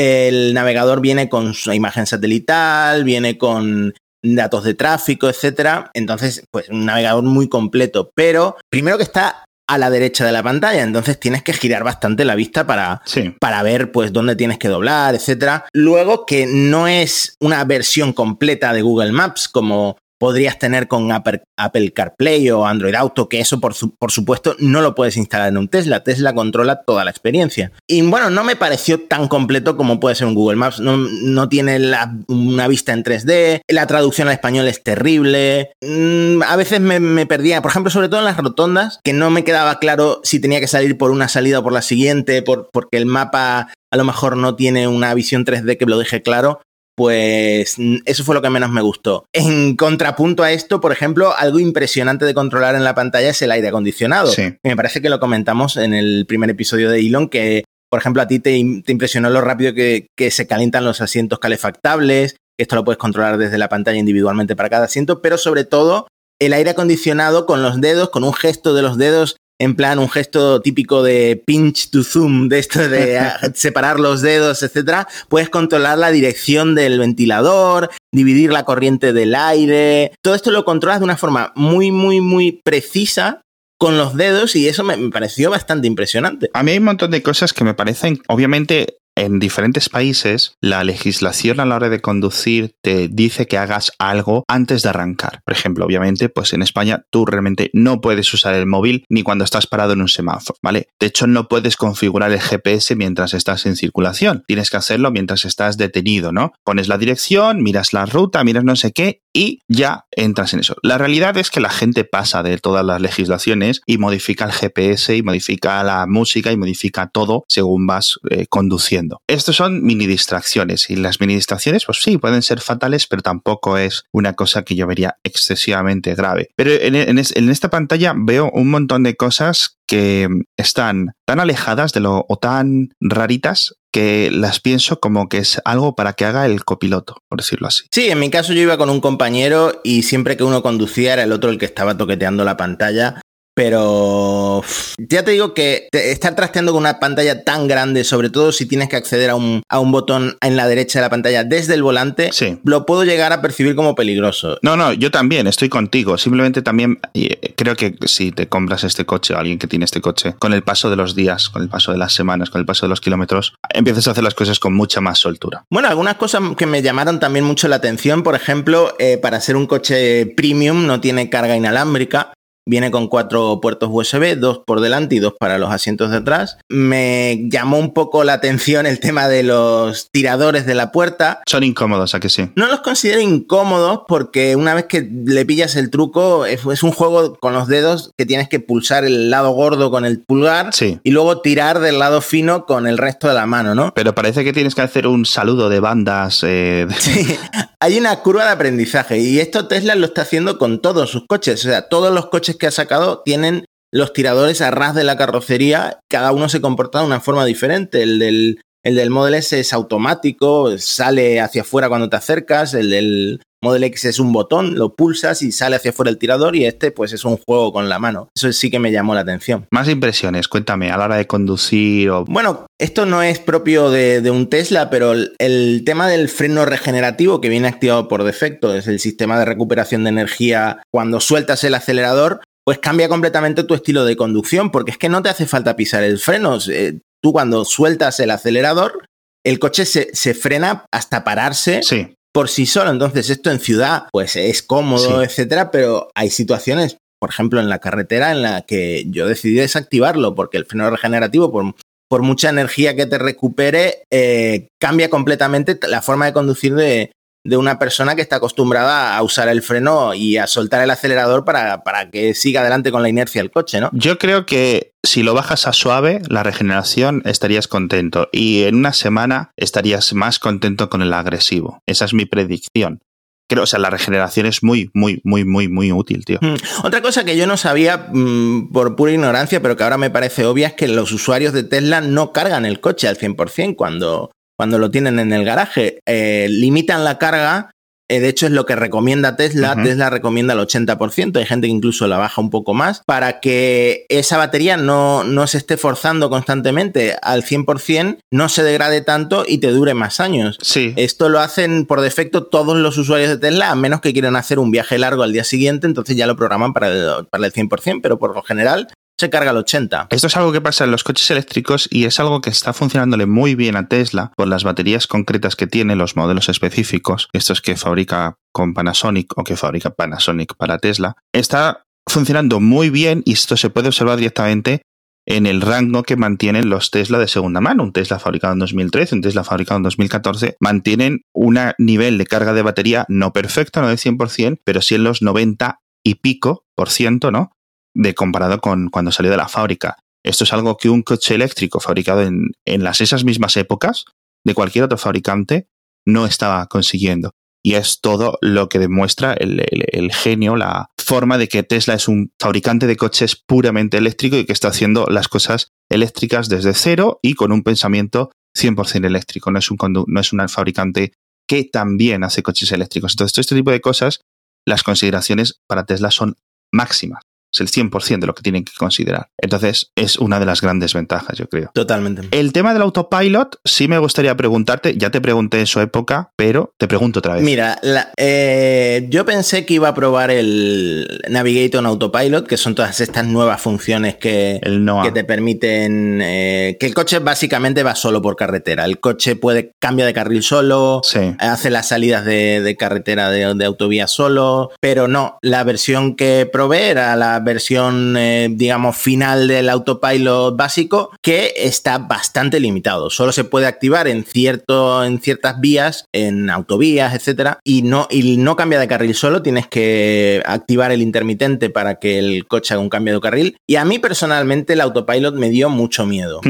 El 0.00 0.54
navegador 0.54 1.00
viene 1.00 1.28
con 1.28 1.54
su 1.54 1.72
imagen 1.72 2.06
satelital, 2.06 3.02
viene 3.02 3.36
con 3.36 3.92
datos 4.22 4.62
de 4.62 4.74
tráfico, 4.74 5.28
etcétera. 5.28 5.90
Entonces, 5.92 6.44
pues 6.52 6.68
un 6.68 6.86
navegador 6.86 7.24
muy 7.24 7.48
completo, 7.48 8.12
pero 8.14 8.56
primero 8.70 8.96
que 8.96 9.02
está 9.02 9.44
a 9.68 9.76
la 9.76 9.90
derecha 9.90 10.24
de 10.24 10.30
la 10.30 10.44
pantalla, 10.44 10.84
entonces 10.84 11.18
tienes 11.18 11.42
que 11.42 11.52
girar 11.52 11.82
bastante 11.82 12.24
la 12.24 12.36
vista 12.36 12.64
para, 12.64 13.02
para 13.40 13.62
ver 13.64 13.90
pues 13.90 14.12
dónde 14.12 14.36
tienes 14.36 14.58
que 14.58 14.68
doblar, 14.68 15.16
etcétera. 15.16 15.66
Luego 15.72 16.26
que 16.26 16.46
no 16.46 16.86
es 16.86 17.34
una 17.40 17.64
versión 17.64 18.12
completa 18.12 18.72
de 18.72 18.82
Google 18.82 19.10
Maps 19.10 19.48
como 19.48 19.98
podrías 20.18 20.58
tener 20.58 20.88
con 20.88 21.10
Apple, 21.12 21.92
CarPlay 21.92 22.50
o 22.50 22.66
Android 22.66 22.94
Auto, 22.94 23.28
que 23.28 23.40
eso 23.40 23.60
por, 23.60 23.74
supuesto 23.74 24.56
no 24.58 24.80
lo 24.80 24.94
puedes 24.94 25.16
instalar 25.16 25.48
en 25.48 25.58
un 25.58 25.68
Tesla. 25.68 26.04
Tesla 26.04 26.34
controla 26.34 26.82
toda 26.82 27.04
la 27.04 27.10
experiencia. 27.10 27.72
Y 27.86 28.02
bueno, 28.02 28.30
no 28.30 28.44
me 28.44 28.56
pareció 28.56 29.00
tan 29.00 29.28
completo 29.28 29.76
como 29.76 30.00
puede 30.00 30.16
ser 30.16 30.26
un 30.26 30.34
Google 30.34 30.56
Maps. 30.56 30.80
No, 30.80 31.48
tiene 31.48 31.78
una 32.26 32.68
vista 32.68 32.92
en 32.92 33.04
3D, 33.04 33.60
la 33.68 33.86
traducción 33.86 34.28
al 34.28 34.34
español 34.34 34.66
es 34.68 34.82
terrible. 34.82 35.72
Mm, 35.80 36.42
a 36.42 36.56
veces 36.56 36.80
me, 36.80 37.26
perdía, 37.26 37.62
por 37.62 37.70
ejemplo, 37.70 37.90
sobre 37.90 38.08
todo 38.08 38.20
en 38.20 38.26
las 38.26 38.36
rotondas, 38.36 38.98
que 39.04 39.12
no 39.12 39.30
me 39.30 39.44
quedaba 39.44 39.78
claro 39.78 40.20
si 40.24 40.40
tenía 40.40 40.60
que 40.60 40.66
salir 40.66 40.98
por 40.98 41.10
una 41.10 41.28
salida 41.28 41.60
o 41.60 41.62
por 41.62 41.72
la 41.72 41.82
siguiente, 41.82 42.42
por, 42.42 42.70
porque 42.72 42.96
el 42.96 43.06
mapa 43.06 43.68
a 43.90 43.96
lo 43.96 44.04
mejor 44.04 44.36
no 44.36 44.54
tiene 44.54 44.86
una 44.88 45.14
visión 45.14 45.44
3D 45.44 45.78
que 45.78 45.86
lo 45.86 45.98
deje 45.98 46.22
claro 46.22 46.60
pues 46.98 47.76
eso 48.06 48.24
fue 48.24 48.34
lo 48.34 48.42
que 48.42 48.50
menos 48.50 48.70
me 48.70 48.82
gustó. 48.82 49.24
En 49.32 49.76
contrapunto 49.76 50.42
a 50.42 50.50
esto, 50.50 50.80
por 50.80 50.90
ejemplo, 50.90 51.32
algo 51.32 51.60
impresionante 51.60 52.24
de 52.24 52.34
controlar 52.34 52.74
en 52.74 52.82
la 52.82 52.96
pantalla 52.96 53.28
es 53.28 53.40
el 53.40 53.52
aire 53.52 53.68
acondicionado. 53.68 54.32
Me 54.64 54.74
parece 54.74 55.00
que 55.00 55.08
lo 55.08 55.20
comentamos 55.20 55.76
en 55.76 55.94
el 55.94 56.26
primer 56.26 56.50
episodio 56.50 56.90
de 56.90 56.98
Elon, 56.98 57.28
que 57.28 57.62
por 57.88 58.00
ejemplo 58.00 58.20
a 58.20 58.26
ti 58.26 58.40
te, 58.40 58.56
impresionó 58.56 59.30
lo 59.30 59.40
rápido 59.40 59.74
que, 59.74 60.08
que, 60.16 60.32
se 60.32 60.48
calientan 60.48 60.84
los 60.84 61.00
asientos 61.00 61.38
calefactables, 61.38 62.34
esto 62.58 62.74
lo 62.74 62.82
puedes 62.82 62.98
controlar 62.98 63.38
desde 63.38 63.58
la 63.58 63.68
pantalla 63.68 63.98
individualmente 63.98 64.56
para 64.56 64.68
cada 64.68 64.86
asiento, 64.86 65.22
pero 65.22 65.38
sobre 65.38 65.64
todo 65.64 66.08
el 66.40 66.52
aire 66.52 66.70
acondicionado 66.70 67.46
con 67.46 67.62
los 67.62 67.80
dedos, 67.80 68.10
con 68.10 68.24
un 68.24 68.34
gesto 68.34 68.74
de 68.74 68.82
los 68.82 68.98
dedos 68.98 69.36
en 69.60 69.74
plan 69.74 69.98
un 69.98 70.08
gesto 70.08 70.60
típico 70.60 71.02
de 71.02 71.42
pinch 71.44 71.90
to 71.90 72.02
zoom, 72.02 72.48
de 72.48 72.58
esto 72.58 72.88
de 72.88 73.20
separar 73.54 73.98
los 73.98 74.22
dedos, 74.22 74.62
etcétera, 74.62 75.08
puedes 75.28 75.50
controlar 75.50 75.98
la 75.98 76.10
dirección 76.10 76.74
del 76.74 76.98
ventilador, 76.98 77.90
dividir 78.12 78.52
la 78.52 78.64
corriente 78.64 79.12
del 79.12 79.34
aire. 79.34 80.12
Todo 80.22 80.34
esto 80.34 80.50
lo 80.50 80.64
controlas 80.64 81.00
de 81.00 81.04
una 81.04 81.16
forma 81.16 81.52
muy, 81.56 81.90
muy, 81.90 82.20
muy 82.20 82.60
precisa 82.64 83.42
con 83.78 83.96
los 83.96 84.16
dedos 84.16 84.56
y 84.56 84.68
eso 84.68 84.82
me, 84.84 84.96
pareció 85.10 85.50
bastante 85.50 85.86
impresionante. 85.86 86.50
A 86.52 86.62
mí 86.62 86.72
hay 86.72 86.78
un 86.78 86.84
montón 86.84 87.10
de 87.10 87.22
cosas 87.22 87.52
que 87.52 87.64
me 87.64 87.74
parecen, 87.74 88.20
obviamente, 88.28 88.98
en 89.18 89.40
diferentes 89.40 89.88
países 89.88 90.54
la 90.60 90.84
legislación 90.84 91.58
a 91.60 91.66
la 91.66 91.74
hora 91.74 91.88
de 91.88 92.00
conducir 92.00 92.76
te 92.82 93.08
dice 93.08 93.46
que 93.46 93.58
hagas 93.58 93.92
algo 93.98 94.44
antes 94.48 94.82
de 94.82 94.90
arrancar. 94.90 95.40
Por 95.44 95.54
ejemplo, 95.54 95.84
obviamente, 95.84 96.28
pues 96.28 96.52
en 96.52 96.62
España 96.62 97.02
tú 97.10 97.26
realmente 97.26 97.70
no 97.72 98.00
puedes 98.00 98.32
usar 98.32 98.54
el 98.54 98.66
móvil 98.66 99.04
ni 99.08 99.22
cuando 99.22 99.44
estás 99.44 99.66
parado 99.66 99.92
en 99.92 100.00
un 100.00 100.08
semáforo, 100.08 100.58
¿vale? 100.62 100.88
De 101.00 101.06
hecho, 101.08 101.26
no 101.26 101.48
puedes 101.48 101.76
configurar 101.76 102.30
el 102.30 102.40
GPS 102.40 102.94
mientras 102.94 103.34
estás 103.34 103.66
en 103.66 103.76
circulación. 103.76 104.44
Tienes 104.46 104.70
que 104.70 104.76
hacerlo 104.76 105.10
mientras 105.10 105.44
estás 105.44 105.76
detenido, 105.76 106.32
¿no? 106.32 106.52
Pones 106.64 106.88
la 106.88 106.98
dirección, 106.98 107.62
miras 107.62 107.92
la 107.92 108.06
ruta, 108.06 108.44
miras 108.44 108.64
no 108.64 108.76
sé 108.76 108.92
qué 108.92 109.22
y 109.32 109.60
ya 109.68 110.06
entras 110.10 110.54
en 110.54 110.60
eso. 110.60 110.76
La 110.82 110.98
realidad 110.98 111.36
es 111.36 111.50
que 111.50 111.60
la 111.60 111.70
gente 111.70 112.04
pasa 112.04 112.42
de 112.42 112.58
todas 112.58 112.84
las 112.84 113.00
legislaciones 113.00 113.80
y 113.86 113.98
modifica 113.98 114.44
el 114.44 114.52
GPS 114.52 115.16
y 115.16 115.22
modifica 115.22 115.82
la 115.84 116.06
música 116.06 116.50
y 116.50 116.56
modifica 116.56 117.08
todo 117.08 117.44
según 117.48 117.86
vas 117.86 118.18
eh, 118.30 118.46
conduciendo. 118.48 119.07
Estos 119.26 119.56
son 119.56 119.82
mini 119.82 120.06
distracciones 120.06 120.90
y 120.90 120.96
las 120.96 121.20
mini 121.20 121.34
distracciones 121.34 121.84
pues 121.86 122.02
sí 122.02 122.18
pueden 122.18 122.42
ser 122.42 122.60
fatales 122.60 123.06
pero 123.06 123.22
tampoco 123.22 123.78
es 123.78 124.04
una 124.12 124.34
cosa 124.34 124.62
que 124.62 124.74
yo 124.74 124.86
vería 124.86 125.16
excesivamente 125.24 126.14
grave. 126.14 126.50
Pero 126.56 126.72
en, 126.72 126.94
en 127.18 127.48
esta 127.48 127.70
pantalla 127.70 128.14
veo 128.16 128.50
un 128.52 128.70
montón 128.70 129.02
de 129.02 129.16
cosas 129.16 129.78
que 129.86 130.28
están 130.56 131.12
tan 131.26 131.40
alejadas 131.40 131.92
de 131.92 132.00
lo 132.00 132.26
o 132.28 132.36
tan 132.36 132.90
raritas 133.00 133.74
que 133.90 134.30
las 134.30 134.60
pienso 134.60 135.00
como 135.00 135.28
que 135.28 135.38
es 135.38 135.60
algo 135.64 135.94
para 135.94 136.12
que 136.12 136.26
haga 136.26 136.44
el 136.46 136.64
copiloto, 136.64 137.22
por 137.28 137.38
decirlo 137.38 137.68
así. 137.68 137.84
Sí, 137.90 138.10
en 138.10 138.18
mi 138.18 138.30
caso 138.30 138.52
yo 138.52 138.60
iba 138.60 138.76
con 138.76 138.90
un 138.90 139.00
compañero 139.00 139.80
y 139.82 140.02
siempre 140.02 140.36
que 140.36 140.44
uno 140.44 140.62
conducía 140.62 141.14
era 141.14 141.22
el 141.22 141.32
otro 141.32 141.50
el 141.50 141.58
que 141.58 141.64
estaba 141.64 141.96
toqueteando 141.96 142.44
la 142.44 142.56
pantalla 142.56 143.20
pero 143.58 144.62
ya 144.98 145.24
te 145.24 145.32
digo 145.32 145.52
que 145.52 145.88
estar 145.90 146.36
trasteando 146.36 146.70
con 146.70 146.82
una 146.82 147.00
pantalla 147.00 147.42
tan 147.42 147.66
grande, 147.66 148.04
sobre 148.04 148.30
todo 148.30 148.52
si 148.52 148.66
tienes 148.66 148.88
que 148.88 148.94
acceder 148.94 149.30
a 149.30 149.34
un, 149.34 149.64
a 149.68 149.80
un 149.80 149.90
botón 149.90 150.36
en 150.42 150.56
la 150.56 150.68
derecha 150.68 151.00
de 151.00 151.06
la 151.06 151.10
pantalla 151.10 151.42
desde 151.42 151.74
el 151.74 151.82
volante, 151.82 152.30
lo 152.62 152.86
puedo 152.86 153.02
llegar 153.02 153.32
a 153.32 153.42
percibir 153.42 153.74
como 153.74 153.96
peligroso. 153.96 154.58
No, 154.62 154.76
no, 154.76 154.92
yo 154.92 155.10
también 155.10 155.48
estoy 155.48 155.68
contigo. 155.68 156.18
Simplemente 156.18 156.62
también 156.62 157.00
eh, 157.14 157.52
creo 157.56 157.74
que 157.74 157.96
si 158.06 158.30
te 158.30 158.46
compras 158.46 158.84
este 158.84 159.04
coche 159.04 159.34
o 159.34 159.38
alguien 159.38 159.58
que 159.58 159.66
tiene 159.66 159.86
este 159.86 160.00
coche, 160.00 160.36
con 160.38 160.52
el 160.52 160.62
paso 160.62 160.88
de 160.88 160.94
los 160.94 161.16
días, 161.16 161.48
con 161.48 161.60
el 161.62 161.68
paso 161.68 161.90
de 161.90 161.98
las 161.98 162.14
semanas, 162.14 162.50
con 162.50 162.60
el 162.60 162.64
paso 162.64 162.86
de 162.86 162.90
los 162.90 163.00
kilómetros, 163.00 163.54
empiezas 163.70 164.06
a 164.06 164.12
hacer 164.12 164.22
las 164.22 164.34
cosas 164.34 164.60
con 164.60 164.72
mucha 164.72 165.00
más 165.00 165.18
soltura. 165.18 165.64
Bueno, 165.68 165.88
algunas 165.88 166.14
cosas 166.14 166.42
que 166.56 166.66
me 166.66 166.80
llamaron 166.80 167.18
también 167.18 167.44
mucho 167.44 167.66
la 167.66 167.74
atención, 167.74 168.22
por 168.22 168.36
ejemplo, 168.36 168.94
eh, 169.00 169.18
para 169.18 169.40
ser 169.40 169.56
un 169.56 169.66
coche 169.66 170.26
premium 170.26 170.86
no 170.86 171.00
tiene 171.00 171.28
carga 171.28 171.56
inalámbrica 171.56 172.34
viene 172.68 172.90
con 172.90 173.08
cuatro 173.08 173.60
puertos 173.60 173.88
USB, 173.90 174.36
dos 174.38 174.60
por 174.66 174.80
delante 174.80 175.14
y 175.16 175.18
dos 175.18 175.34
para 175.38 175.58
los 175.58 175.70
asientos 175.70 176.10
de 176.10 176.18
atrás. 176.18 176.58
Me 176.68 177.46
llamó 177.50 177.78
un 177.78 177.92
poco 177.94 178.22
la 178.24 178.34
atención 178.34 178.86
el 178.86 179.00
tema 179.00 179.26
de 179.28 179.42
los 179.42 180.10
tiradores 180.10 180.66
de 180.66 180.74
la 180.74 180.92
puerta. 180.92 181.40
Son 181.46 181.64
incómodos, 181.64 182.14
¿a 182.14 182.20
que 182.20 182.28
sí? 182.28 182.50
No 182.56 182.66
los 182.68 182.80
considero 182.80 183.20
incómodos 183.20 184.00
porque 184.06 184.54
una 184.56 184.74
vez 184.74 184.84
que 184.86 185.08
le 185.24 185.44
pillas 185.46 185.76
el 185.76 185.90
truco, 185.90 186.44
es, 186.46 186.60
es 186.66 186.82
un 186.82 186.92
juego 186.92 187.34
con 187.40 187.54
los 187.54 187.66
dedos 187.68 188.12
que 188.16 188.26
tienes 188.26 188.48
que 188.48 188.60
pulsar 188.60 189.04
el 189.04 189.30
lado 189.30 189.50
gordo 189.50 189.90
con 189.90 190.04
el 190.04 190.20
pulgar 190.20 190.72
Sí. 190.74 190.98
y 191.02 191.10
luego 191.10 191.40
tirar 191.40 191.80
del 191.80 191.98
lado 191.98 192.20
fino 192.20 192.66
con 192.66 192.86
el 192.86 192.98
resto 192.98 193.28
de 193.28 193.34
la 193.34 193.46
mano, 193.46 193.74
¿no? 193.74 193.92
Pero 193.94 194.14
parece 194.14 194.44
que 194.44 194.52
tienes 194.52 194.74
que 194.74 194.82
hacer 194.82 195.06
un 195.06 195.24
saludo 195.24 195.68
de 195.68 195.80
bandas. 195.80 196.40
eh, 196.46 196.86
Sí, 196.98 197.26
hay 197.80 197.98
una 197.98 198.16
curva 198.20 198.44
de 198.44 198.50
aprendizaje 198.50 199.18
y 199.18 199.40
esto 199.40 199.66
Tesla 199.68 199.94
lo 199.94 200.06
está 200.06 200.22
haciendo 200.22 200.58
con 200.58 200.80
todos 200.82 201.10
sus 201.10 201.26
coches. 201.26 201.64
O 201.64 201.68
sea, 201.68 201.88
todos 201.88 202.12
los 202.14 202.26
coches 202.26 202.56
que 202.58 202.66
ha 202.66 202.70
sacado 202.70 203.22
tienen 203.24 203.64
los 203.92 204.12
tiradores 204.12 204.60
a 204.60 204.70
ras 204.70 204.94
de 204.94 205.04
la 205.04 205.16
carrocería, 205.16 206.00
cada 206.08 206.32
uno 206.32 206.48
se 206.48 206.60
comporta 206.60 207.00
de 207.00 207.06
una 207.06 207.20
forma 207.20 207.44
diferente. 207.44 208.02
El 208.02 208.18
del, 208.18 208.60
el 208.84 208.96
del 208.96 209.10
Model 209.10 209.34
S 209.34 209.58
es 209.58 209.72
automático, 209.72 210.76
sale 210.78 211.40
hacia 211.40 211.62
afuera 211.62 211.88
cuando 211.88 212.10
te 212.10 212.16
acercas, 212.16 212.74
el 212.74 212.90
del 212.90 213.40
Model 213.60 213.84
X 213.84 214.04
es 214.04 214.20
un 214.20 214.32
botón, 214.32 214.76
lo 214.76 214.94
pulsas 214.94 215.42
y 215.42 215.50
sale 215.50 215.74
hacia 215.74 215.90
afuera 215.90 216.10
el 216.10 216.18
tirador 216.18 216.54
y 216.54 216.64
este 216.64 216.92
pues 216.92 217.12
es 217.12 217.24
un 217.24 217.38
juego 217.38 217.72
con 217.72 217.88
la 217.88 217.98
mano. 217.98 218.28
Eso 218.36 218.52
sí 218.52 218.70
que 218.70 218.78
me 218.78 218.92
llamó 218.92 219.14
la 219.14 219.22
atención. 219.22 219.66
Más 219.72 219.88
impresiones, 219.88 220.46
cuéntame, 220.46 220.92
a 220.92 220.96
la 220.96 221.06
hora 221.06 221.16
de 221.16 221.26
conducir 221.26 222.10
o... 222.10 222.24
Bueno, 222.26 222.66
esto 222.78 223.04
no 223.04 223.22
es 223.22 223.40
propio 223.40 223.90
de, 223.90 224.20
de 224.20 224.30
un 224.30 224.48
Tesla, 224.48 224.90
pero 224.90 225.12
el, 225.12 225.32
el 225.38 225.82
tema 225.84 226.08
del 226.08 226.28
freno 226.28 226.64
regenerativo 226.66 227.40
que 227.40 227.48
viene 227.48 227.66
activado 227.66 228.06
por 228.06 228.22
defecto, 228.22 228.74
es 228.74 228.86
el 228.86 229.00
sistema 229.00 229.38
de 229.38 229.46
recuperación 229.46 230.04
de 230.04 230.10
energía 230.10 230.80
cuando 230.92 231.20
sueltas 231.20 231.64
el 231.64 231.74
acelerador, 231.74 232.42
pues 232.68 232.80
cambia 232.80 233.08
completamente 233.08 233.64
tu 233.64 233.72
estilo 233.72 234.04
de 234.04 234.14
conducción, 234.14 234.70
porque 234.70 234.90
es 234.90 234.98
que 234.98 235.08
no 235.08 235.22
te 235.22 235.30
hace 235.30 235.46
falta 235.46 235.74
pisar 235.74 236.02
el 236.02 236.18
freno. 236.18 236.58
Eh, 236.70 236.98
tú 237.22 237.32
cuando 237.32 237.64
sueltas 237.64 238.20
el 238.20 238.30
acelerador, 238.30 239.06
el 239.42 239.58
coche 239.58 239.86
se, 239.86 240.10
se 240.12 240.34
frena 240.34 240.84
hasta 240.92 241.24
pararse 241.24 241.82
Sí, 241.82 242.14
por 242.30 242.50
sí 242.50 242.66
solo. 242.66 242.90
Entonces, 242.90 243.30
esto 243.30 243.50
en 243.50 243.60
ciudad, 243.60 244.02
pues 244.12 244.36
es 244.36 244.62
cómodo, 244.62 245.20
Sí. 245.20 245.24
etcétera, 245.24 245.70
pero 245.70 246.10
hay 246.14 246.28
situaciones, 246.28 246.98
por 247.18 247.30
ejemplo, 247.30 247.58
en 247.58 247.70
la 247.70 247.78
carretera, 247.78 248.32
en 248.32 248.42
la 248.42 248.60
que 248.60 249.06
yo 249.08 249.26
decidí 249.26 249.54
desactivarlo, 249.54 250.34
porque 250.34 250.58
el 250.58 250.66
freno 250.66 250.90
regenerativo, 250.90 251.50
por, 251.50 251.74
por 252.10 252.20
mucha 252.20 252.50
energía 252.50 252.94
que 252.94 253.06
te 253.06 253.16
recupere, 253.16 254.02
eh, 254.12 254.68
cambia 254.78 255.08
completamente 255.08 255.80
la 255.88 256.02
forma 256.02 256.26
de 256.26 256.34
conducir 256.34 256.74
de, 256.74 257.12
de 257.44 257.56
una 257.56 257.78
persona 257.78 258.14
que 258.14 258.22
está 258.22 258.36
acostumbrada 258.36 259.16
a 259.16 259.22
usar 259.22 259.48
el 259.48 259.62
freno 259.62 260.14
y 260.14 260.36
a 260.36 260.46
soltar 260.46 260.82
el 260.82 260.90
acelerador 260.90 261.44
para, 261.44 261.82
para 261.82 262.10
que 262.10 262.34
siga 262.34 262.60
adelante 262.60 262.90
con 262.90 263.02
la 263.02 263.08
inercia 263.08 263.40
el 263.40 263.50
coche, 263.50 263.80
¿no? 263.80 263.90
yo 263.92 264.18
creo 264.18 264.46
que 264.46 264.92
si 265.02 265.22
lo 265.22 265.34
bajas 265.34 265.66
a 265.66 265.72
suave, 265.72 266.20
la 266.28 266.42
regeneración, 266.42 267.22
estarías 267.24 267.68
contento. 267.68 268.28
Y 268.32 268.64
en 268.64 268.74
una 268.74 268.92
semana 268.92 269.52
estarías 269.56 270.12
más 270.12 270.38
contento 270.38 270.90
con 270.90 271.02
el 271.02 271.12
agresivo. 271.12 271.82
Esa 271.86 272.04
es 272.04 272.14
mi 272.14 272.26
predicción. 272.26 273.00
Creo, 273.48 273.62
o 273.62 273.66
sea, 273.66 273.78
la 273.78 273.88
regeneración 273.88 274.44
es 274.44 274.62
muy, 274.62 274.90
muy, 274.92 275.22
muy, 275.24 275.44
muy, 275.44 275.68
muy 275.68 275.90
útil, 275.90 276.24
tío. 276.26 276.38
Mm. 276.42 276.56
Otra 276.84 277.00
cosa 277.00 277.24
que 277.24 277.36
yo 277.36 277.46
no 277.46 277.56
sabía 277.56 278.08
mm, 278.12 278.70
por 278.72 278.94
pura 278.94 279.12
ignorancia, 279.12 279.62
pero 279.62 279.76
que 279.76 279.84
ahora 279.84 279.96
me 279.96 280.10
parece 280.10 280.44
obvia, 280.44 280.68
es 280.68 280.74
que 280.74 280.86
los 280.86 281.12
usuarios 281.12 281.54
de 281.54 281.62
Tesla 281.62 282.02
no 282.02 282.32
cargan 282.32 282.66
el 282.66 282.80
coche 282.80 283.08
al 283.08 283.16
100% 283.16 283.74
cuando, 283.74 284.30
cuando 284.58 284.78
lo 284.78 284.90
tienen 284.90 285.20
en 285.20 285.32
el 285.32 285.44
garaje. 285.44 286.00
Eh, 286.06 286.48
limitan 286.50 287.04
la 287.04 287.16
carga. 287.18 287.70
eh, 288.10 288.20
de 288.20 288.28
hecho, 288.28 288.46
es 288.46 288.52
lo 288.52 288.64
que 288.64 288.74
recomienda 288.74 289.36
Tesla. 289.36 289.76
Tesla 289.82 290.08
recomienda 290.10 290.54
el 290.54 290.60
80%. 290.60 291.36
Hay 291.38 291.44
gente 291.46 291.66
que 291.66 291.72
incluso 291.72 292.08
la 292.08 292.16
baja 292.16 292.40
un 292.40 292.48
poco 292.50 292.72
más 292.74 293.02
para 293.06 293.38
que 293.38 294.06
esa 294.08 294.38
batería 294.38 294.76
no, 294.78 295.24
no 295.24 295.46
se 295.46 295.58
esté 295.58 295.76
forzando 295.76 296.30
constantemente 296.30 297.16
al 297.22 297.44
100%, 297.44 298.18
no 298.32 298.48
se 298.48 298.62
degrade 298.62 299.02
tanto 299.02 299.44
y 299.46 299.58
te 299.58 299.68
dure 299.68 299.92
más 299.94 300.20
años. 300.20 300.56
Sí. 300.62 300.94
Esto 300.96 301.28
lo 301.28 301.38
hacen 301.38 301.84
por 301.84 302.00
defecto 302.00 302.46
todos 302.46 302.78
los 302.78 302.96
usuarios 302.96 303.28
de 303.28 303.36
Tesla, 303.36 303.70
a 303.70 303.74
menos 303.74 304.00
que 304.00 304.14
quieran 304.14 304.36
hacer 304.36 304.58
un 304.58 304.70
viaje 304.70 304.98
largo 304.98 305.22
al 305.22 305.32
día 305.34 305.44
siguiente, 305.44 305.86
entonces 305.86 306.16
ya 306.16 306.26
lo 306.26 306.34
programan 306.34 306.72
para 306.72 306.88
el, 306.88 307.26
para 307.30 307.46
el 307.46 307.52
100%, 307.52 308.00
pero 308.02 308.18
por 308.18 308.34
lo 308.34 308.42
general 308.42 308.88
se 309.18 309.30
carga 309.30 309.50
al 309.50 309.56
80%. 309.56 310.06
Esto 310.10 310.26
es 310.28 310.36
algo 310.36 310.52
que 310.52 310.60
pasa 310.60 310.84
en 310.84 310.90
los 310.90 311.04
coches 311.04 311.30
eléctricos 311.30 311.88
y 311.90 312.04
es 312.04 312.20
algo 312.20 312.40
que 312.40 312.50
está 312.50 312.72
funcionándole 312.72 313.26
muy 313.26 313.54
bien 313.54 313.76
a 313.76 313.88
Tesla 313.88 314.32
por 314.36 314.48
las 314.48 314.64
baterías 314.64 315.06
concretas 315.06 315.56
que 315.56 315.66
tiene, 315.66 315.96
los 315.96 316.16
modelos 316.16 316.48
específicos, 316.48 317.28
estos 317.32 317.60
que 317.60 317.76
fabrica 317.76 318.36
con 318.52 318.74
Panasonic 318.74 319.36
o 319.36 319.44
que 319.44 319.56
fabrica 319.56 319.90
Panasonic 319.90 320.54
para 320.56 320.78
Tesla. 320.78 321.16
Está 321.32 321.84
funcionando 322.06 322.60
muy 322.60 322.90
bien 322.90 323.22
y 323.24 323.32
esto 323.32 323.56
se 323.56 323.70
puede 323.70 323.88
observar 323.88 324.16
directamente 324.16 324.82
en 325.26 325.44
el 325.44 325.60
rango 325.60 326.04
que 326.04 326.16
mantienen 326.16 326.70
los 326.70 326.90
Tesla 326.90 327.18
de 327.18 327.28
segunda 327.28 327.60
mano. 327.60 327.82
Un 327.82 327.92
Tesla 327.92 328.18
fabricado 328.18 328.54
en 328.54 328.60
2013, 328.60 329.16
un 329.16 329.20
Tesla 329.20 329.44
fabricado 329.44 329.76
en 329.76 329.82
2014, 329.82 330.56
mantienen 330.58 331.20
un 331.34 331.58
nivel 331.76 332.16
de 332.16 332.26
carga 332.26 332.54
de 332.54 332.62
batería 332.62 333.04
no 333.08 333.32
perfecto, 333.32 333.82
no 333.82 333.88
del 333.88 333.98
100%, 333.98 334.60
pero 334.64 334.80
sí 334.80 334.94
en 334.94 335.04
los 335.04 335.20
90 335.20 335.80
y 336.02 336.14
pico 336.14 336.64
por 336.74 336.88
ciento, 336.88 337.30
¿no? 337.30 337.50
De 337.98 338.14
comparado 338.14 338.60
con 338.60 338.88
cuando 338.90 339.10
salió 339.12 339.30
de 339.30 339.36
la 339.36 339.48
fábrica. 339.48 339.96
Esto 340.24 340.44
es 340.44 340.52
algo 340.52 340.76
que 340.76 340.88
un 340.88 341.02
coche 341.02 341.34
eléctrico 341.34 341.80
fabricado 341.80 342.22
en, 342.22 342.50
en 342.64 342.84
las 342.84 343.00
esas 343.00 343.24
mismas 343.24 343.56
épocas 343.56 344.04
de 344.44 344.54
cualquier 344.54 344.84
otro 344.84 344.98
fabricante 344.98 345.66
no 346.06 346.24
estaba 346.26 346.66
consiguiendo. 346.66 347.32
Y 347.64 347.74
es 347.74 348.00
todo 348.00 348.38
lo 348.40 348.68
que 348.68 348.78
demuestra 348.78 349.32
el, 349.34 349.64
el- 349.68 350.12
genio, 350.12 350.54
la 350.56 350.90
forma 350.96 351.38
de 351.38 351.48
que 351.48 351.64
Tesla 351.64 351.94
es 351.94 352.06
un 352.08 352.30
fabricante 352.40 352.86
de 352.86 352.96
coches 352.96 353.34
puramente 353.36 353.96
eléctrico 353.98 354.36
y 354.36 354.44
que 354.46 354.52
está 354.52 354.68
haciendo 354.68 355.06
las 355.06 355.26
cosas 355.28 355.70
eléctricas 355.90 356.48
desde 356.48 356.72
cero 356.74 357.18
y 357.20 357.34
con 357.34 357.50
un 357.50 357.62
pensamiento 357.64 358.30
100% 358.56 359.06
eléctrico. 359.06 359.50
No 359.50 359.58
es 359.58 359.70
un, 359.70 359.76
no 360.06 360.20
es 360.20 360.32
un 360.32 360.48
fabricante 360.48 361.12
que 361.48 361.64
también 361.64 362.22
hace 362.24 362.42
coches 362.42 362.70
eléctricos. 362.72 363.12
Entonces, 363.12 363.32
todo 363.32 363.40
este 363.40 363.54
tipo 363.56 363.70
de 363.72 363.80
cosas, 363.80 364.20
las 364.66 364.82
consideraciones 364.82 365.60
para 365.66 365.84
Tesla 365.84 366.10
son 366.10 366.36
máximas. 366.72 367.22
Es 367.58 367.74
el 367.76 367.90
100% 367.90 368.20
de 368.20 368.26
lo 368.26 368.34
que 368.34 368.42
tienen 368.42 368.64
que 368.64 368.72
considerar. 368.78 369.28
Entonces, 369.38 369.90
es 369.96 370.18
una 370.18 370.38
de 370.38 370.46
las 370.46 370.60
grandes 370.60 370.94
ventajas, 370.94 371.36
yo 371.38 371.48
creo. 371.48 371.70
Totalmente. 371.74 372.28
El 372.30 372.52
tema 372.52 372.72
del 372.72 372.82
autopilot, 372.82 373.56
sí 373.64 373.88
me 373.88 373.98
gustaría 373.98 374.36
preguntarte, 374.36 374.96
ya 374.96 375.10
te 375.10 375.20
pregunté 375.20 375.58
en 375.60 375.66
su 375.66 375.80
época, 375.80 376.30
pero 376.36 376.72
te 376.78 376.86
pregunto 376.88 377.18
otra 377.20 377.34
vez. 377.34 377.42
Mira, 377.42 377.78
la- 377.82 378.10
eh, 378.16 379.06
yo 379.10 379.24
pensé 379.24 379.64
que 379.66 379.74
iba 379.74 379.88
a 379.88 379.94
probar 379.94 380.30
el 380.30 381.20
Navigator 381.28 381.80
en 381.80 381.86
Autopilot, 381.86 382.46
que 382.46 382.56
son 382.56 382.74
todas 382.74 383.00
estas 383.00 383.26
nuevas 383.26 383.60
funciones 383.60 384.16
que, 384.16 384.58
el 384.62 384.86
que 385.02 385.10
te 385.12 385.24
permiten 385.24 386.20
eh, 386.22 386.76
que 386.78 386.86
el 386.86 386.94
coche 386.94 387.18
básicamente 387.18 387.82
va 387.82 387.94
solo 387.94 388.22
por 388.22 388.36
carretera. 388.36 388.84
El 388.84 389.00
coche 389.00 389.36
puede 389.36 389.72
cambia 389.80 390.06
de 390.06 390.12
carril 390.14 390.42
solo, 390.42 391.00
Sí. 391.04 391.34
hace 391.38 391.70
las 391.70 391.88
salidas 391.88 392.24
de, 392.24 392.60
de 392.60 392.76
carretera 392.76 393.30
de, 393.30 393.54
de 393.54 393.64
autovía 393.64 394.06
solo, 394.06 394.70
pero 394.80 395.08
no, 395.08 395.38
la 395.42 395.64
versión 395.64 396.14
que 396.16 396.48
probé 396.50 396.90
era 396.90 397.16
la 397.16 397.40
versión, 397.48 398.16
eh, 398.16 398.48
digamos, 398.50 398.96
final 398.96 399.48
del 399.48 399.68
autopilot 399.70 400.56
básico, 400.56 401.10
que 401.22 401.54
está 401.56 401.98
bastante 401.98 402.60
limitado. 402.60 403.10
Solo 403.10 403.32
se 403.32 403.44
puede 403.44 403.66
activar 403.66 404.06
en, 404.06 404.24
cierto, 404.24 405.04
en 405.04 405.20
ciertas 405.20 405.60
vías, 405.60 406.04
en 406.12 406.50
autovías, 406.50 407.14
etcétera, 407.14 407.58
y 407.64 407.82
no, 407.82 408.06
y 408.10 408.36
no 408.36 408.54
cambia 408.54 408.78
de 408.78 408.88
carril 408.88 409.14
solo, 409.14 409.42
tienes 409.42 409.66
que 409.66 410.42
activar 410.44 410.92
el 410.92 411.02
intermitente 411.02 411.70
para 411.70 411.98
que 411.98 412.18
el 412.18 412.46
coche 412.46 412.74
haga 412.74 412.82
un 412.82 412.90
cambio 412.90 413.14
de 413.14 413.20
carril. 413.20 413.56
Y 413.66 413.76
a 413.76 413.84
mí 413.84 413.98
personalmente 413.98 414.74
el 414.74 414.80
autopilot 414.80 415.34
me 415.34 415.48
dio 415.48 415.70
mucho 415.70 416.06
miedo. 416.06 416.40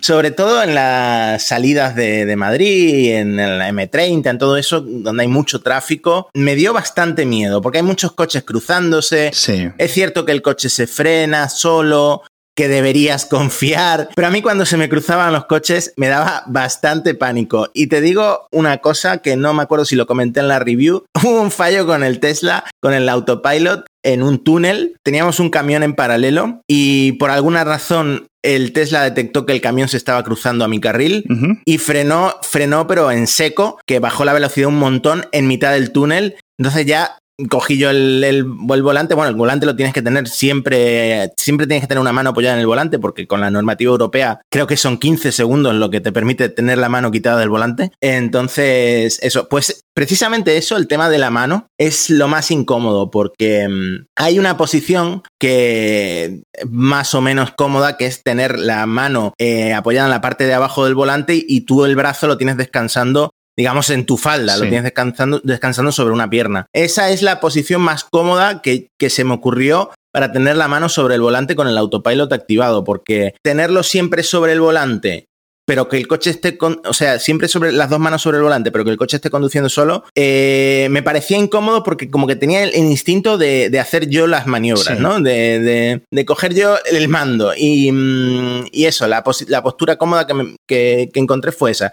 Sobre 0.00 0.30
todo 0.30 0.62
en 0.62 0.74
las 0.74 1.42
salidas 1.42 1.96
de, 1.96 2.26
de 2.26 2.36
Madrid, 2.36 3.14
en 3.14 3.36
la 3.36 3.68
M30, 3.70 4.30
en 4.30 4.38
todo 4.38 4.56
eso, 4.56 4.80
donde 4.80 5.22
hay 5.22 5.28
mucho 5.28 5.60
tráfico, 5.60 6.28
me 6.32 6.54
dio 6.54 6.72
bastante 6.72 7.26
miedo, 7.26 7.60
porque 7.60 7.78
hay 7.78 7.84
muchos 7.84 8.12
coches 8.12 8.44
cruzándose. 8.44 9.30
Sí. 9.32 9.68
Es 9.78 9.92
cierto 9.92 10.24
que 10.24 10.32
el 10.34 10.42
coche 10.42 10.68
se 10.68 10.86
frena 10.86 11.48
solo, 11.48 12.22
que 12.56 12.68
deberías 12.68 13.26
confiar, 13.30 14.08
pero 14.14 14.28
a 14.28 14.30
mí 14.30 14.42
cuando 14.42 14.66
se 14.66 14.76
me 14.76 14.88
cruzaban 14.88 15.32
los 15.32 15.46
coches 15.46 15.92
me 15.96 16.08
daba 16.08 16.44
bastante 16.46 17.14
pánico. 17.14 17.70
Y 17.74 17.88
te 17.88 18.00
digo 18.00 18.46
una 18.52 18.78
cosa 18.78 19.18
que 19.18 19.36
no 19.36 19.52
me 19.54 19.62
acuerdo 19.62 19.84
si 19.84 19.96
lo 19.96 20.06
comenté 20.06 20.40
en 20.40 20.48
la 20.48 20.58
review, 20.58 21.04
hubo 21.22 21.40
un 21.40 21.50
fallo 21.50 21.86
con 21.86 22.04
el 22.04 22.20
Tesla, 22.20 22.64
con 22.80 22.94
el 22.94 23.08
autopilot, 23.08 23.86
en 24.04 24.22
un 24.22 24.44
túnel, 24.44 24.96
teníamos 25.02 25.40
un 25.40 25.48
camión 25.48 25.82
en 25.82 25.94
paralelo 25.94 26.60
y 26.68 27.12
por 27.12 27.30
alguna 27.30 27.64
razón 27.64 28.26
el 28.42 28.74
Tesla 28.74 29.02
detectó 29.02 29.46
que 29.46 29.54
el 29.54 29.62
camión 29.62 29.88
se 29.88 29.96
estaba 29.96 30.22
cruzando 30.22 30.66
a 30.66 30.68
mi 30.68 30.78
carril 30.78 31.24
y 31.64 31.78
frenó, 31.78 32.34
frenó 32.42 32.86
pero 32.86 33.10
en 33.10 33.26
seco, 33.26 33.78
que 33.86 34.00
bajó 34.00 34.26
la 34.26 34.34
velocidad 34.34 34.68
un 34.68 34.78
montón 34.78 35.24
en 35.32 35.46
mitad 35.46 35.72
del 35.72 35.92
túnel. 35.92 36.36
Entonces 36.58 36.84
ya 36.84 37.16
cogí 37.48 37.78
yo 37.78 37.90
el, 37.90 38.44
volante. 38.44 39.14
Bueno, 39.14 39.30
el 39.30 39.36
volante 39.36 39.66
lo 39.66 39.76
tienes 39.76 39.94
que 39.94 40.02
tener 40.02 40.28
siempre, 40.28 41.32
siempre 41.36 41.66
tienes 41.66 41.82
que 41.82 41.88
tener 41.88 42.00
una 42.00 42.12
mano 42.12 42.30
apoyada 42.30 42.54
en 42.54 42.60
el 42.60 42.66
volante, 42.66 42.98
porque 42.98 43.26
con 43.26 43.40
la 43.40 43.50
normativa 43.50 43.90
europea 43.90 44.40
creo 44.50 44.66
que 44.66 44.76
son 44.76 44.98
15 44.98 45.32
segundos 45.32 45.74
lo 45.74 45.90
que 45.90 46.00
te 46.00 46.12
permite 46.12 46.48
tener 46.48 46.78
la 46.78 46.88
mano 46.88 47.10
quitada 47.10 47.40
del 47.40 47.50
volante. 47.50 47.90
Entonces, 48.00 49.18
eso, 49.22 49.48
pues 49.48 49.84
precisamente 49.94 50.56
eso, 50.56 50.76
el 50.76 50.88
tema 50.88 51.08
de 51.08 51.18
la 51.18 51.30
mano, 51.30 51.66
es 51.78 52.10
lo 52.10 52.28
más 52.28 52.50
incómodo, 52.50 53.10
porque 53.10 53.68
mm, 53.68 54.06
hay 54.16 54.38
una 54.38 54.56
posición 54.56 55.22
que 55.38 56.42
más 56.68 57.14
o 57.14 57.20
menos 57.20 57.52
cómoda, 57.52 57.96
que 57.96 58.06
es 58.06 58.22
tener 58.22 58.58
la 58.58 58.86
mano 58.86 59.34
eh, 59.38 59.72
apoyada 59.74 60.06
en 60.06 60.12
la 60.12 60.20
parte 60.20 60.46
de 60.46 60.54
abajo 60.54 60.84
del 60.84 60.94
volante 60.94 61.42
y 61.46 61.62
tú 61.62 61.84
el 61.84 61.96
brazo 61.96 62.26
lo 62.26 62.38
tienes 62.38 62.56
descansando 62.56 63.30
digamos, 63.56 63.90
en 63.90 64.06
tu 64.06 64.16
falda, 64.16 64.56
lo 64.56 64.62
tienes 64.62 64.84
descansando, 64.84 65.40
descansando 65.44 65.92
sobre 65.92 66.12
una 66.12 66.28
pierna. 66.30 66.66
Esa 66.72 67.10
es 67.10 67.22
la 67.22 67.40
posición 67.40 67.82
más 67.82 68.04
cómoda 68.04 68.62
que, 68.62 68.88
que 68.98 69.10
se 69.10 69.24
me 69.24 69.34
ocurrió 69.34 69.90
para 70.12 70.32
tener 70.32 70.56
la 70.56 70.68
mano 70.68 70.88
sobre 70.88 71.16
el 71.16 71.20
volante 71.20 71.56
con 71.56 71.68
el 71.68 71.78
autopilot 71.78 72.32
activado, 72.32 72.84
porque 72.84 73.34
tenerlo 73.42 73.82
siempre 73.82 74.22
sobre 74.22 74.52
el 74.52 74.60
volante 74.60 75.26
pero 75.66 75.88
que 75.88 75.96
el 75.96 76.06
coche 76.06 76.30
esté, 76.30 76.58
con, 76.58 76.80
o 76.84 76.92
sea, 76.92 77.18
siempre 77.18 77.48
sobre 77.48 77.72
las 77.72 77.88
dos 77.88 77.98
manos 77.98 78.22
sobre 78.22 78.36
el 78.36 78.42
volante, 78.42 78.70
pero 78.70 78.84
que 78.84 78.90
el 78.90 78.96
coche 78.96 79.16
esté 79.16 79.30
conduciendo 79.30 79.68
solo, 79.68 80.04
eh, 80.14 80.88
me 80.90 81.02
parecía 81.02 81.38
incómodo 81.38 81.82
porque 81.82 82.10
como 82.10 82.26
que 82.26 82.36
tenía 82.36 82.64
el, 82.64 82.74
instinto 82.74 83.38
de, 83.38 83.78
hacer 83.80 84.08
yo 84.08 84.26
las 84.26 84.46
maniobras, 84.46 85.00
¿no? 85.00 85.20
De, 85.20 86.02
de, 86.10 86.24
coger 86.24 86.54
yo 86.54 86.76
el 86.90 87.08
mando. 87.08 87.52
Y, 87.56 87.90
mm, 87.92 88.66
y 88.72 88.84
eso, 88.84 89.06
la, 89.06 89.24
la, 89.48 89.62
postura 89.62 89.96
cómoda 89.96 90.26
que, 90.26 90.56
que, 90.66 91.10
que, 91.12 91.20
encontré 91.20 91.52
fue 91.52 91.70
esa. 91.70 91.92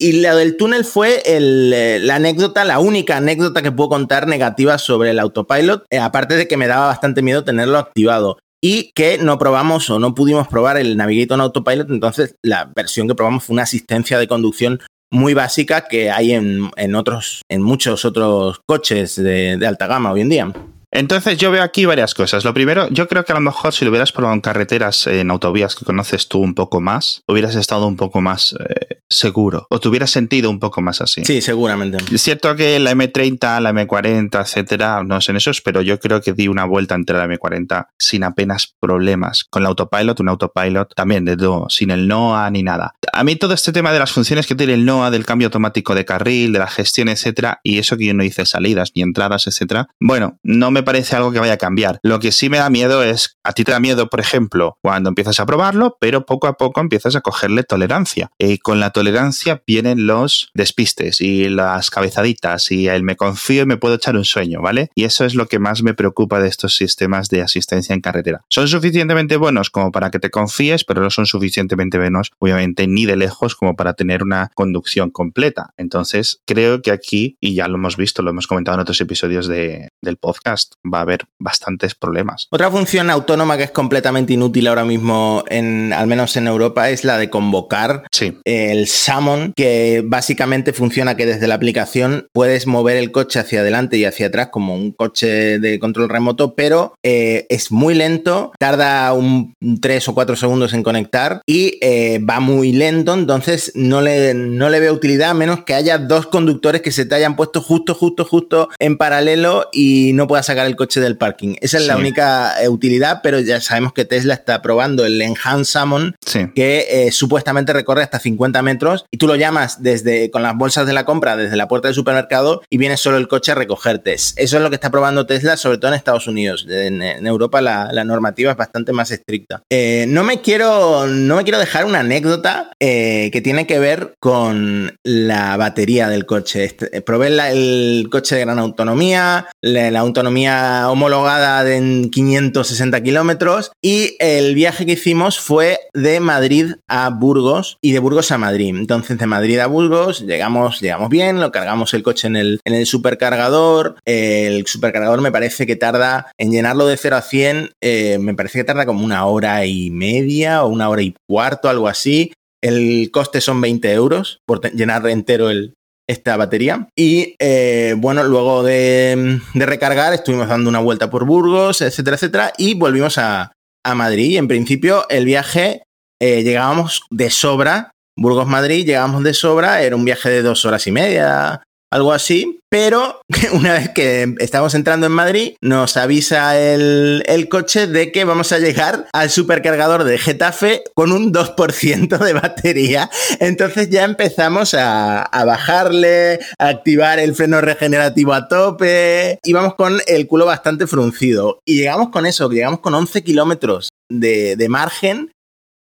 Y 0.00 0.20
la 0.20 0.36
del 0.36 0.56
túnel 0.56 0.84
fue 0.84 1.22
eh, 1.26 1.98
la 2.00 2.14
anécdota, 2.16 2.64
la 2.64 2.78
única 2.78 3.16
anécdota 3.16 3.62
que 3.62 3.72
puedo 3.72 3.88
contar 3.88 4.28
negativa 4.28 4.78
sobre 4.78 5.10
el 5.10 5.18
autopilot, 5.18 5.86
eh, 5.90 5.98
aparte 5.98 6.36
de 6.36 6.46
que 6.46 6.56
me 6.56 6.68
daba 6.68 6.86
bastante 6.86 7.20
miedo 7.20 7.42
tenerlo 7.42 7.78
activado. 7.78 8.38
Y 8.62 8.92
que 8.92 9.18
no 9.18 9.38
probamos 9.38 9.90
o 9.90 9.98
no 9.98 10.14
pudimos 10.14 10.48
probar 10.48 10.76
el 10.76 10.96
Navigator 10.96 11.36
en 11.36 11.42
Autopilot, 11.42 11.90
entonces 11.90 12.36
la 12.42 12.70
versión 12.74 13.06
que 13.06 13.14
probamos 13.14 13.44
fue 13.44 13.54
una 13.54 13.62
asistencia 13.62 14.18
de 14.18 14.26
conducción 14.26 14.80
muy 15.10 15.34
básica 15.34 15.86
que 15.88 16.10
hay 16.10 16.32
en, 16.32 16.70
en 16.76 16.94
otros, 16.94 17.42
en 17.48 17.62
muchos 17.62 18.04
otros 18.04 18.60
coches 18.66 19.16
de 19.16 19.64
alta 19.66 19.86
gama 19.86 20.12
hoy 20.12 20.22
en 20.22 20.28
día. 20.28 20.52
Entonces 20.90 21.38
yo 21.38 21.50
veo 21.50 21.62
aquí 21.62 21.84
varias 21.84 22.14
cosas. 22.14 22.44
Lo 22.44 22.54
primero, 22.54 22.88
yo 22.88 23.08
creo 23.08 23.24
que 23.24 23.32
a 23.32 23.34
lo 23.34 23.40
mejor 23.40 23.72
si 23.72 23.84
lo 23.84 23.90
hubieras 23.90 24.12
probado 24.12 24.34
en 24.34 24.40
carreteras, 24.40 25.06
en 25.06 25.30
autovías 25.30 25.74
que 25.74 25.84
conoces 25.84 26.28
tú 26.28 26.38
un 26.40 26.54
poco 26.54 26.80
más, 26.80 27.22
hubieras 27.26 27.54
estado 27.56 27.86
un 27.86 27.96
poco 27.96 28.20
más 28.20 28.54
eh, 28.58 29.00
seguro 29.08 29.66
o 29.70 29.80
te 29.80 29.88
hubieras 29.88 30.10
sentido 30.10 30.50
un 30.50 30.58
poco 30.58 30.80
más 30.80 31.00
así. 31.00 31.24
Sí, 31.24 31.40
seguramente. 31.40 31.98
Es 32.12 32.22
cierto 32.22 32.54
que 32.56 32.78
la 32.78 32.92
M30, 32.92 33.60
la 33.60 33.72
M40, 33.72 34.40
etcétera, 34.40 35.02
no 35.04 35.20
sé 35.20 35.32
en 35.32 35.36
esos, 35.36 35.60
pero 35.60 35.82
yo 35.82 35.98
creo 35.98 36.20
que 36.20 36.32
di 36.32 36.48
una 36.48 36.64
vuelta 36.64 36.94
entre 36.94 37.16
la 37.16 37.26
M40 37.26 37.88
sin 37.98 38.24
apenas 38.24 38.74
problemas. 38.80 39.44
Con 39.44 39.62
el 39.62 39.66
autopilot, 39.66 40.20
un 40.20 40.28
autopilot 40.28 40.94
también 40.94 41.24
de 41.24 41.36
todo, 41.36 41.68
sin 41.68 41.90
el 41.90 42.08
NOA 42.08 42.50
ni 42.50 42.62
nada. 42.62 42.94
A 43.12 43.24
mí 43.24 43.36
todo 43.36 43.54
este 43.54 43.72
tema 43.72 43.92
de 43.92 43.98
las 43.98 44.12
funciones 44.12 44.46
que 44.46 44.54
tiene 44.54 44.74
el 44.74 44.84
NOA, 44.84 45.10
del 45.10 45.26
cambio 45.26 45.46
automático 45.46 45.94
de 45.94 46.04
carril, 46.04 46.52
de 46.52 46.58
la 46.58 46.68
gestión, 46.68 47.08
etcétera, 47.08 47.60
y 47.62 47.78
eso 47.78 47.96
que 47.96 48.06
yo 48.06 48.14
no 48.14 48.24
hice 48.24 48.46
salidas 48.46 48.92
ni 48.94 49.02
entradas, 49.02 49.46
etcétera, 49.46 49.88
bueno, 50.00 50.38
no 50.42 50.70
me 50.70 50.77
me 50.78 50.84
parece 50.84 51.16
algo 51.16 51.32
que 51.32 51.40
vaya 51.40 51.54
a 51.54 51.58
cambiar. 51.58 51.98
Lo 52.04 52.20
que 52.20 52.30
sí 52.30 52.48
me 52.48 52.58
da 52.58 52.70
miedo 52.70 53.02
es, 53.02 53.36
a 53.42 53.52
ti 53.52 53.64
te 53.64 53.72
da 53.72 53.80
miedo, 53.80 54.08
por 54.08 54.20
ejemplo, 54.20 54.78
cuando 54.80 55.08
empiezas 55.08 55.40
a 55.40 55.46
probarlo, 55.46 55.96
pero 56.00 56.24
poco 56.24 56.46
a 56.46 56.56
poco 56.56 56.80
empiezas 56.80 57.16
a 57.16 57.20
cogerle 57.20 57.64
tolerancia. 57.64 58.30
Y 58.38 58.58
con 58.58 58.78
la 58.78 58.90
tolerancia 58.90 59.62
vienen 59.66 60.06
los 60.06 60.50
despistes 60.54 61.20
y 61.20 61.48
las 61.48 61.90
cabezaditas 61.90 62.70
y 62.70 62.86
el 62.86 63.02
me 63.02 63.16
confío 63.16 63.62
y 63.62 63.66
me 63.66 63.76
puedo 63.76 63.96
echar 63.96 64.16
un 64.16 64.24
sueño, 64.24 64.62
¿vale? 64.62 64.90
Y 64.94 65.04
eso 65.04 65.24
es 65.24 65.34
lo 65.34 65.46
que 65.46 65.58
más 65.58 65.82
me 65.82 65.94
preocupa 65.94 66.38
de 66.40 66.48
estos 66.48 66.76
sistemas 66.76 67.28
de 67.28 67.42
asistencia 67.42 67.92
en 67.92 68.00
carretera. 68.00 68.44
Son 68.48 68.68
suficientemente 68.68 69.36
buenos 69.36 69.70
como 69.70 69.90
para 69.90 70.10
que 70.10 70.20
te 70.20 70.30
confíes, 70.30 70.84
pero 70.84 71.02
no 71.02 71.10
son 71.10 71.26
suficientemente 71.26 71.98
buenos, 71.98 72.30
obviamente, 72.38 72.86
ni 72.86 73.04
de 73.04 73.16
lejos 73.16 73.56
como 73.56 73.74
para 73.74 73.94
tener 73.94 74.22
una 74.22 74.50
conducción 74.54 75.10
completa. 75.10 75.74
Entonces, 75.76 76.40
creo 76.46 76.82
que 76.82 76.92
aquí, 76.92 77.36
y 77.40 77.54
ya 77.54 77.66
lo 77.66 77.76
hemos 77.76 77.96
visto, 77.96 78.22
lo 78.22 78.30
hemos 78.30 78.46
comentado 78.46 78.76
en 78.76 78.82
otros 78.82 79.00
episodios 79.00 79.48
de, 79.48 79.88
del 80.00 80.16
podcast, 80.16 80.67
va 80.84 80.98
a 80.98 81.02
haber 81.02 81.26
bastantes 81.38 81.94
problemas. 81.94 82.48
Otra 82.50 82.70
función 82.70 83.10
autónoma 83.10 83.56
que 83.56 83.64
es 83.64 83.70
completamente 83.70 84.32
inútil 84.32 84.66
ahora 84.68 84.84
mismo, 84.84 85.44
en, 85.48 85.92
al 85.92 86.06
menos 86.06 86.36
en 86.36 86.46
Europa, 86.46 86.90
es 86.90 87.04
la 87.04 87.18
de 87.18 87.30
convocar 87.30 88.04
el 88.44 88.86
summon, 88.88 89.52
que 89.56 90.02
básicamente 90.04 90.72
funciona 90.72 91.16
que 91.16 91.26
desde 91.26 91.46
la 91.46 91.54
aplicación 91.54 92.28
puedes 92.32 92.66
mover 92.66 92.96
el 92.96 93.12
coche 93.12 93.38
hacia 93.38 93.60
adelante 93.60 93.96
y 93.96 94.04
hacia 94.04 94.28
atrás 94.28 94.48
como 94.50 94.74
un 94.74 94.92
coche 94.92 95.58
de 95.58 95.78
control 95.78 96.08
remoto, 96.08 96.54
pero 96.54 96.94
eh, 97.02 97.46
es 97.48 97.70
muy 97.70 97.94
lento, 97.94 98.52
tarda 98.58 99.12
un 99.12 99.54
3 99.80 100.08
o 100.08 100.14
4 100.14 100.36
segundos 100.36 100.72
en 100.72 100.82
conectar 100.82 101.42
y 101.46 101.78
eh, 101.80 102.18
va 102.18 102.40
muy 102.40 102.72
lento, 102.72 103.14
entonces 103.14 103.72
no 103.74 104.00
le, 104.00 104.34
no 104.34 104.68
le 104.68 104.80
veo 104.80 104.92
utilidad 104.92 105.30
a 105.30 105.34
menos 105.34 105.64
que 105.64 105.74
haya 105.74 105.98
dos 105.98 106.26
conductores 106.26 106.82
que 106.82 106.92
se 106.92 107.04
te 107.04 107.14
hayan 107.14 107.36
puesto 107.36 107.60
justo, 107.60 107.94
justo, 107.94 108.24
justo 108.24 108.68
en 108.78 108.96
paralelo 108.96 109.68
y 109.72 110.12
no 110.14 110.26
puedas 110.26 110.46
sacar 110.46 110.57
el 110.66 110.76
coche 110.76 111.00
del 111.00 111.16
parking. 111.16 111.56
Esa 111.60 111.78
es 111.78 111.86
la 111.86 111.96
única 111.96 112.62
eh, 112.62 112.68
utilidad, 112.68 113.20
pero 113.22 113.40
ya 113.40 113.60
sabemos 113.60 113.92
que 113.92 114.04
Tesla 114.04 114.34
está 114.34 114.62
probando 114.62 115.04
el 115.04 115.20
Enhanced 115.20 115.80
Summon, 115.80 116.16
que 116.54 116.86
eh, 116.90 117.12
supuestamente 117.12 117.72
recorre 117.72 118.02
hasta 118.02 118.18
50 118.18 118.62
metros 118.62 119.06
y 119.10 119.18
tú 119.18 119.26
lo 119.26 119.36
llamas 119.36 119.82
desde 119.82 120.30
con 120.30 120.42
las 120.42 120.56
bolsas 120.56 120.86
de 120.86 120.92
la 120.92 121.04
compra 121.04 121.36
desde 121.36 121.56
la 121.56 121.68
puerta 121.68 121.88
del 121.88 121.94
supermercado 121.94 122.62
y 122.70 122.78
viene 122.78 122.96
solo 122.96 123.16
el 123.16 123.28
coche 123.28 123.52
a 123.52 123.54
recogerte. 123.54 124.14
Eso 124.14 124.34
es 124.36 124.52
lo 124.52 124.68
que 124.70 124.76
está 124.76 124.90
probando 124.90 125.26
Tesla, 125.26 125.56
sobre 125.56 125.78
todo 125.78 125.90
en 125.90 125.96
Estados 125.96 126.26
Unidos. 126.26 126.66
En, 126.68 126.98
Europa 127.26 127.60
la, 127.60 128.04
normativa 128.04 128.52
es 128.52 128.56
bastante 128.56 128.92
más 128.92 129.10
estricta. 129.10 129.62
Eh, 129.70 130.06
no 130.08 130.24
me 130.24 130.40
quiero 130.40 131.06
no 131.06 131.36
me 131.36 131.42
quiero 131.42 131.58
dejar 131.58 131.84
una 131.84 132.00
anécdota 132.00 132.70
que 132.78 133.40
tiene 133.42 133.66
que 133.66 133.78
ver 133.78 134.14
con 134.18 134.98
la 135.02 135.56
batería 135.56 136.08
del 136.08 136.26
coche. 136.26 136.64
Este, 136.64 137.02
probé 137.02 137.28
el 137.28 138.08
coche 138.10 138.36
de 138.36 138.42
gran 138.42 138.58
autonomía, 138.58 139.46
la 139.60 140.00
autonomía 140.00 140.47
homologada 140.90 141.64
de 141.64 141.78
en 141.78 142.10
560 142.10 143.02
kilómetros 143.02 143.72
y 143.82 144.16
el 144.18 144.54
viaje 144.54 144.84
que 144.84 144.92
hicimos 144.92 145.38
fue 145.38 145.78
de 145.94 146.20
Madrid 146.20 146.74
a 146.88 147.10
Burgos 147.10 147.78
y 147.80 147.92
de 147.92 148.00
Burgos 148.00 148.32
a 148.32 148.38
Madrid. 148.38 148.74
Entonces 148.76 149.18
de 149.18 149.26
Madrid 149.26 149.58
a 149.60 149.66
Burgos 149.66 150.20
llegamos, 150.20 150.80
llegamos 150.80 151.08
bien, 151.08 151.40
lo 151.40 151.52
cargamos 151.52 151.94
el 151.94 152.02
coche 152.02 152.26
en 152.26 152.36
el, 152.36 152.60
en 152.64 152.74
el 152.74 152.86
supercargador. 152.86 153.96
El 154.04 154.66
supercargador 154.66 155.20
me 155.20 155.32
parece 155.32 155.66
que 155.66 155.76
tarda 155.76 156.32
en 156.36 156.50
llenarlo 156.50 156.86
de 156.86 156.96
0 156.96 157.16
a 157.16 157.22
100, 157.22 157.70
eh, 157.80 158.18
me 158.20 158.34
parece 158.34 158.58
que 158.58 158.64
tarda 158.64 158.86
como 158.86 159.04
una 159.04 159.24
hora 159.26 159.64
y 159.64 159.90
media 159.90 160.64
o 160.64 160.68
una 160.68 160.88
hora 160.88 161.02
y 161.02 161.14
cuarto, 161.28 161.68
algo 161.68 161.88
así. 161.88 162.32
El 162.60 163.10
coste 163.12 163.40
son 163.40 163.60
20 163.60 163.92
euros 163.92 164.40
por 164.44 164.60
llenar 164.72 165.06
entero 165.08 165.48
el, 165.48 165.74
esta 166.08 166.36
batería. 166.36 166.88
Y 166.96 167.36
eh, 167.38 167.94
bueno, 167.98 168.24
luego 168.24 168.62
de, 168.62 169.40
recargar 169.54 170.14
estuvimos 170.14 170.48
dando 170.48 170.70
una 170.70 170.80
vuelta 170.80 171.10
por 171.10 171.26
Burgos, 171.26 171.82
etcétera, 171.82 172.16
etcétera, 172.16 172.52
y 172.56 172.74
volvimos 172.74 173.18
a, 173.18 173.52
Madrid. 173.94 174.32
Y 174.32 174.36
en 174.36 174.48
principio 174.48 175.08
el 175.08 175.24
viaje 175.24 175.82
eh, 176.20 176.42
llegábamos 176.42 177.04
de 177.10 177.30
sobra, 177.30 177.92
Burgos-Madrid, 178.18 178.84
llegábamos 178.84 179.22
de 179.22 179.32
sobra, 179.32 179.80
era 179.80 179.96
un 179.96 180.04
viaje 180.04 180.28
de 180.28 180.42
dos 180.42 180.66
horas 180.66 180.86
y 180.86 180.92
media, 180.92 181.62
algo 181.90 182.12
así, 182.12 182.60
pero 182.70 183.20
una 183.52 183.74
vez 183.74 183.90
que 183.90 184.34
estamos 184.38 184.74
entrando 184.74 185.06
en 185.06 185.12
Madrid, 185.12 185.54
nos 185.60 185.96
avisa 185.96 186.58
el, 186.58 187.22
coche 187.50 187.86
de 187.86 188.12
que 188.12 188.24
vamos 188.24 188.52
a 188.52 188.58
llegar 188.58 189.06
al 189.12 189.30
supercargador 189.30 190.04
de 190.04 190.18
Getafe 190.18 190.82
con 190.94 191.12
un 191.12 191.32
2% 191.32 192.18
de 192.18 192.32
batería. 192.34 193.10
Entonces 193.40 193.88
ya 193.88 194.04
empezamos 194.04 194.74
a, 194.74 195.30
bajarle, 195.46 196.40
a 196.58 196.68
activar 196.68 197.18
el 197.18 197.34
freno 197.34 197.60
regenerativo 197.60 198.34
a 198.34 198.48
tope. 198.48 199.38
y 199.42 199.52
vamos 199.52 199.74
con 199.74 199.98
el 200.06 200.26
culo 200.26 200.44
bastante 200.44 200.86
fruncido. 200.86 201.60
Y 201.64 201.78
llegamos 201.78 202.10
con 202.10 202.26
eso, 202.26 202.50
llegamos 202.50 202.80
con 202.80 202.94
11 202.94 203.24
kilómetros 203.24 203.88
de, 204.10 204.56
de 204.56 204.68
margen 204.68 205.32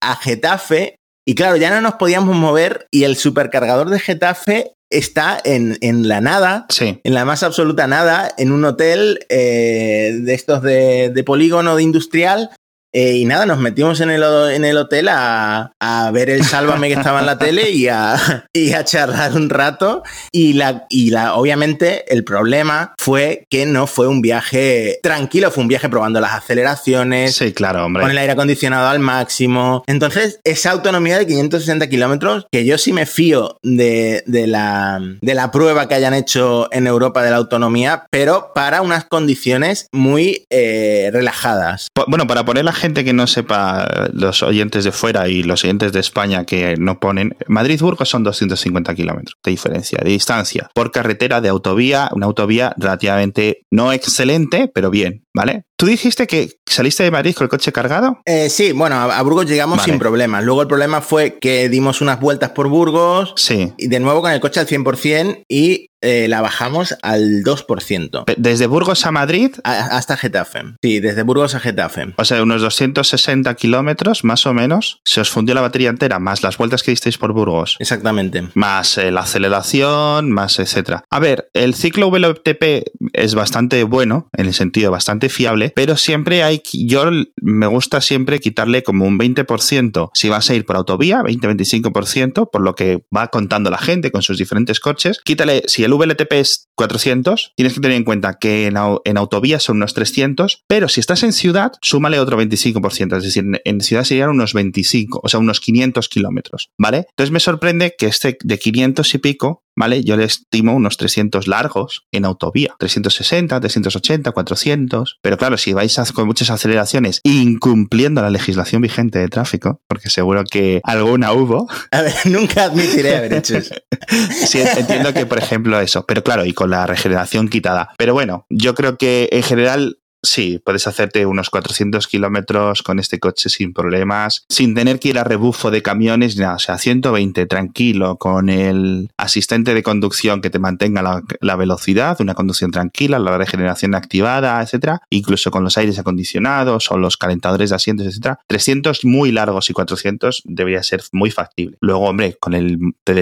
a 0.02 0.16
Getafe 0.16 0.96
y 1.26 1.34
claro, 1.34 1.56
ya 1.56 1.70
no 1.70 1.80
nos 1.80 1.94
podíamos 1.94 2.36
mover 2.36 2.86
y 2.90 3.04
el 3.04 3.16
supercargador 3.16 3.88
de 3.88 3.98
Getafe 3.98 4.72
está 4.98 5.40
en, 5.44 6.08
la 6.08 6.20
nada, 6.20 6.66
en 6.78 7.14
la 7.14 7.24
más 7.24 7.42
absoluta 7.42 7.86
nada, 7.86 8.32
en 8.38 8.52
un 8.52 8.64
hotel 8.64 9.20
eh, 9.28 10.18
de 10.20 10.34
estos 10.34 10.62
de, 10.62 11.22
polígono 11.26 11.76
de 11.76 11.82
industrial, 11.82 12.50
Eh, 12.94 13.16
y 13.16 13.24
nada, 13.24 13.44
nos 13.44 13.58
metimos 13.58 14.00
en 14.00 14.10
el, 14.10 14.22
en 14.22 14.64
el 14.64 14.76
hotel 14.76 15.08
a, 15.08 15.72
a, 15.80 16.10
ver 16.12 16.30
el 16.30 16.44
Sálvame 16.44 16.86
que 16.86 16.94
estaba 16.94 17.18
en 17.18 17.26
la 17.26 17.38
tele 17.38 17.70
y 17.70 17.88
a, 17.88 18.16
y 18.52 18.72
a 18.72 18.84
charlar 18.84 19.34
un 19.34 19.50
rato. 19.50 20.04
Y, 20.30 20.52
la, 20.52 20.86
y 20.88 21.10
la, 21.10 21.34
obviamente 21.34 22.04
el 22.14 22.22
problema 22.22 22.94
fue 22.96 23.46
que 23.50 23.66
no 23.66 23.88
fue 23.88 24.06
un 24.06 24.22
viaje 24.22 25.00
tranquilo, 25.02 25.50
fue 25.50 25.62
un 25.62 25.68
viaje 25.68 25.88
probando 25.88 26.20
las 26.20 26.34
aceleraciones. 26.34 27.34
Sí, 27.34 27.52
claro, 27.52 27.84
hombre. 27.84 28.02
Con 28.02 28.12
el 28.12 28.18
aire 28.18 28.32
acondicionado 28.32 28.88
al 28.88 29.00
máximo. 29.00 29.82
Entonces, 29.88 30.38
esa 30.44 30.70
autonomía 30.70 31.18
de 31.18 31.26
560 31.26 31.88
kilómetros, 31.88 32.46
que 32.52 32.64
yo 32.64 32.78
sí 32.78 32.92
me 32.92 33.06
fío 33.06 33.58
de, 33.64 34.22
de, 34.26 34.46
la, 34.46 35.00
de 35.20 35.34
la 35.34 35.50
prueba 35.50 35.88
que 35.88 35.96
hayan 35.96 36.14
hecho 36.14 36.68
en 36.70 36.86
Europa 36.86 37.24
de 37.24 37.30
la 37.30 37.38
autonomía, 37.38 38.06
pero 38.10 38.52
para 38.54 38.82
unas 38.82 39.04
condiciones 39.04 39.88
muy 39.90 40.46
eh, 40.50 41.10
relajadas. 41.12 41.88
Bueno, 42.06 42.28
para 42.28 42.44
poner 42.44 42.64
la 42.64 42.72
gente 42.84 43.02
que 43.02 43.14
no 43.14 43.26
sepa, 43.26 44.10
los 44.12 44.42
oyentes 44.42 44.84
de 44.84 44.92
fuera 44.92 45.26
y 45.26 45.42
los 45.42 45.64
oyentes 45.64 45.90
de 45.94 46.00
España 46.00 46.44
que 46.44 46.76
no 46.76 47.00
ponen, 47.00 47.34
Madrid-Burgos 47.48 48.10
son 48.10 48.24
250 48.24 48.94
kilómetros 48.94 49.38
de 49.42 49.50
diferencia, 49.52 49.98
de 50.04 50.10
distancia, 50.10 50.70
por 50.74 50.90
carretera 50.90 51.40
de 51.40 51.48
autovía, 51.48 52.10
una 52.12 52.26
autovía 52.26 52.74
relativamente 52.76 53.64
no 53.70 53.90
excelente, 53.94 54.70
pero 54.72 54.90
bien, 54.90 55.24
¿vale? 55.32 55.64
¿Tú 55.76 55.86
dijiste 55.86 56.26
que 56.26 56.50
saliste 56.66 57.02
de 57.02 57.10
Madrid 57.10 57.34
con 57.34 57.44
el 57.44 57.48
coche 57.48 57.72
cargado? 57.72 58.20
Eh, 58.26 58.48
sí, 58.48 58.72
bueno, 58.72 58.96
a, 58.96 59.22
Burgos 59.22 59.46
llegamos 59.46 59.78
vale. 59.78 59.90
sin 59.90 59.98
problemas. 59.98 60.44
Luego 60.44 60.62
el 60.62 60.68
problema 60.68 61.00
fue 61.00 61.38
que 61.40 61.68
dimos 61.68 62.00
unas 62.00 62.20
vueltas 62.20 62.50
por 62.50 62.68
Burgos. 62.68 63.34
Sí. 63.36 63.72
Y 63.76 63.88
de 63.88 64.00
nuevo 64.00 64.22
con 64.22 64.30
el 64.30 64.40
coche 64.40 64.60
al 64.60 64.68
100% 64.68 65.44
y 65.48 65.90
eh, 66.04 66.28
la 66.28 66.42
bajamos 66.42 66.94
al 67.00 67.42
2%. 67.42 68.24
¿Desde 68.36 68.66
Burgos 68.66 69.06
a 69.06 69.10
Madrid? 69.10 69.52
A, 69.64 69.96
hasta 69.96 70.18
Getafe. 70.18 70.60
Sí, 70.82 71.00
desde 71.00 71.22
Burgos 71.22 71.54
a 71.54 71.60
Getafe. 71.60 72.12
O 72.18 72.24
sea, 72.26 72.42
unos 72.42 72.60
260 72.60 73.54
kilómetros 73.54 74.22
más 74.22 74.44
o 74.44 74.52
menos. 74.52 75.00
Se 75.06 75.22
os 75.22 75.30
fundió 75.30 75.54
la 75.54 75.62
batería 75.62 75.88
entera, 75.88 76.18
más 76.18 76.42
las 76.42 76.58
vueltas 76.58 76.82
que 76.82 76.90
disteis 76.90 77.16
por 77.16 77.32
Burgos. 77.32 77.76
Exactamente. 77.78 78.48
Más 78.52 78.98
eh, 78.98 79.10
la 79.10 79.22
aceleración, 79.22 80.30
más 80.30 80.58
etcétera. 80.58 81.04
A 81.08 81.18
ver, 81.20 81.48
el 81.54 81.74
ciclo 81.74 82.08
WLTP 82.08 82.84
es 83.14 83.34
bastante 83.34 83.82
bueno, 83.84 84.28
en 84.36 84.46
el 84.46 84.52
sentido 84.52 84.90
bastante 84.90 85.30
fiable, 85.30 85.63
pero 85.74 85.96
siempre 85.96 86.42
hay, 86.42 86.62
yo 86.72 87.04
me 87.40 87.66
gusta 87.66 88.00
siempre 88.00 88.40
quitarle 88.40 88.82
como 88.82 89.04
un 89.04 89.18
20% 89.18 90.10
si 90.12 90.28
vas 90.28 90.50
a 90.50 90.54
ir 90.54 90.64
por 90.64 90.76
autovía, 90.76 91.22
20-25%, 91.22 92.50
por 92.50 92.62
lo 92.62 92.74
que 92.74 93.04
va 93.14 93.28
contando 93.28 93.70
la 93.70 93.78
gente 93.78 94.10
con 94.10 94.22
sus 94.22 94.38
diferentes 94.38 94.80
coches. 94.80 95.20
Quítale, 95.24 95.62
si 95.66 95.84
el 95.84 95.92
VLTP 95.92 96.32
es 96.34 96.68
400, 96.76 97.52
tienes 97.56 97.74
que 97.74 97.80
tener 97.80 97.96
en 97.96 98.04
cuenta 98.04 98.38
que 98.38 98.66
en, 98.66 98.76
en 99.04 99.16
autovía 99.16 99.60
son 99.60 99.76
unos 99.76 99.94
300, 99.94 100.64
pero 100.66 100.88
si 100.88 101.00
estás 101.00 101.22
en 101.22 101.32
ciudad, 101.32 101.72
súmale 101.82 102.18
otro 102.18 102.40
25%, 102.40 103.16
es 103.16 103.24
decir, 103.24 103.44
en, 103.64 103.80
ciudad 103.80 104.04
serían 104.04 104.30
unos 104.30 104.54
25, 104.54 105.20
o 105.22 105.28
sea, 105.28 105.40
unos 105.40 105.60
500 105.60 106.08
kilómetros, 106.08 106.70
¿vale? 106.78 107.06
Entonces 107.10 107.30
me 107.30 107.40
sorprende 107.40 107.94
que 107.98 108.06
este 108.06 108.38
de 108.42 108.58
500 108.58 109.14
y 109.14 109.18
pico 109.18 109.63
¿vale? 109.76 110.04
Yo 110.04 110.16
le 110.16 110.24
estimo 110.24 110.74
unos 110.74 110.96
300 110.96 111.46
largos 111.46 112.06
en 112.12 112.24
autovía, 112.24 112.74
360, 112.78 113.60
380, 113.60 114.32
400, 114.32 115.18
pero 115.22 115.36
claro, 115.36 115.56
si 115.56 115.72
vais 115.72 115.98
a, 115.98 116.04
con 116.12 116.26
muchas 116.26 116.50
aceleraciones 116.50 117.20
incumpliendo 117.24 118.22
la 118.22 118.30
legislación 118.30 118.82
vigente 118.82 119.18
de 119.18 119.28
tráfico, 119.28 119.80
porque 119.88 120.10
seguro 120.10 120.44
que 120.44 120.80
alguna 120.84 121.32
hubo. 121.32 121.68
A 121.90 122.02
ver, 122.02 122.14
nunca 122.26 122.64
admitiré 122.64 123.16
haber 123.16 123.34
hecho 123.34 123.56
eso. 123.58 123.74
sí, 124.46 124.60
entiendo 124.60 125.12
que, 125.12 125.26
por 125.26 125.38
ejemplo, 125.38 125.80
eso, 125.80 126.04
pero 126.06 126.22
claro, 126.22 126.44
y 126.44 126.52
con 126.52 126.70
la 126.70 126.86
regeneración 126.86 127.48
quitada. 127.48 127.90
Pero 127.98 128.14
bueno, 128.14 128.46
yo 128.50 128.74
creo 128.74 128.96
que 128.96 129.28
en 129.32 129.42
general 129.42 129.98
sí, 130.24 130.60
puedes 130.64 130.86
hacerte 130.86 131.26
unos 131.26 131.50
400 131.50 132.06
kilómetros 132.08 132.82
con 132.82 132.98
este 132.98 133.18
coche 133.18 133.48
sin 133.48 133.72
problemas, 133.72 134.44
sin 134.48 134.74
tener 134.74 134.98
que 134.98 135.10
ir 135.10 135.18
a 135.18 135.24
rebufo 135.24 135.70
de 135.70 135.82
camiones, 135.82 136.36
nada, 136.36 136.54
o 136.54 136.58
sea, 136.58 136.78
120 136.78 137.46
tranquilo, 137.46 138.16
con 138.16 138.48
el 138.48 139.10
asistente 139.16 139.74
de 139.74 139.82
conducción 139.82 140.40
que 140.40 140.50
te 140.50 140.58
mantenga 140.58 141.22
la, 141.40 141.56
velocidad, 141.56 142.20
una 142.20 142.34
conducción 142.34 142.70
tranquila, 142.70 143.18
la 143.18 143.38
regeneración 143.38 143.94
activada, 143.94 144.60
etcétera, 144.60 145.02
incluso 145.10 145.50
con 145.50 145.62
los 145.62 145.78
aires 145.78 145.98
acondicionados 145.98 146.90
o 146.90 146.98
los 146.98 147.16
calentadores 147.16 147.70
de 147.70 147.76
asientos, 147.76 148.06
etcétera. 148.06 148.40
300 148.48 149.04
muy 149.04 149.30
largos 149.30 149.70
y 149.70 149.72
400 149.72 150.42
debería 150.44 150.82
ser 150.82 151.02
muy 151.12 151.30
factible. 151.30 151.76
Luego, 151.80 152.08
hombre, 152.08 152.36
con 152.40 152.54
el 152.54 152.78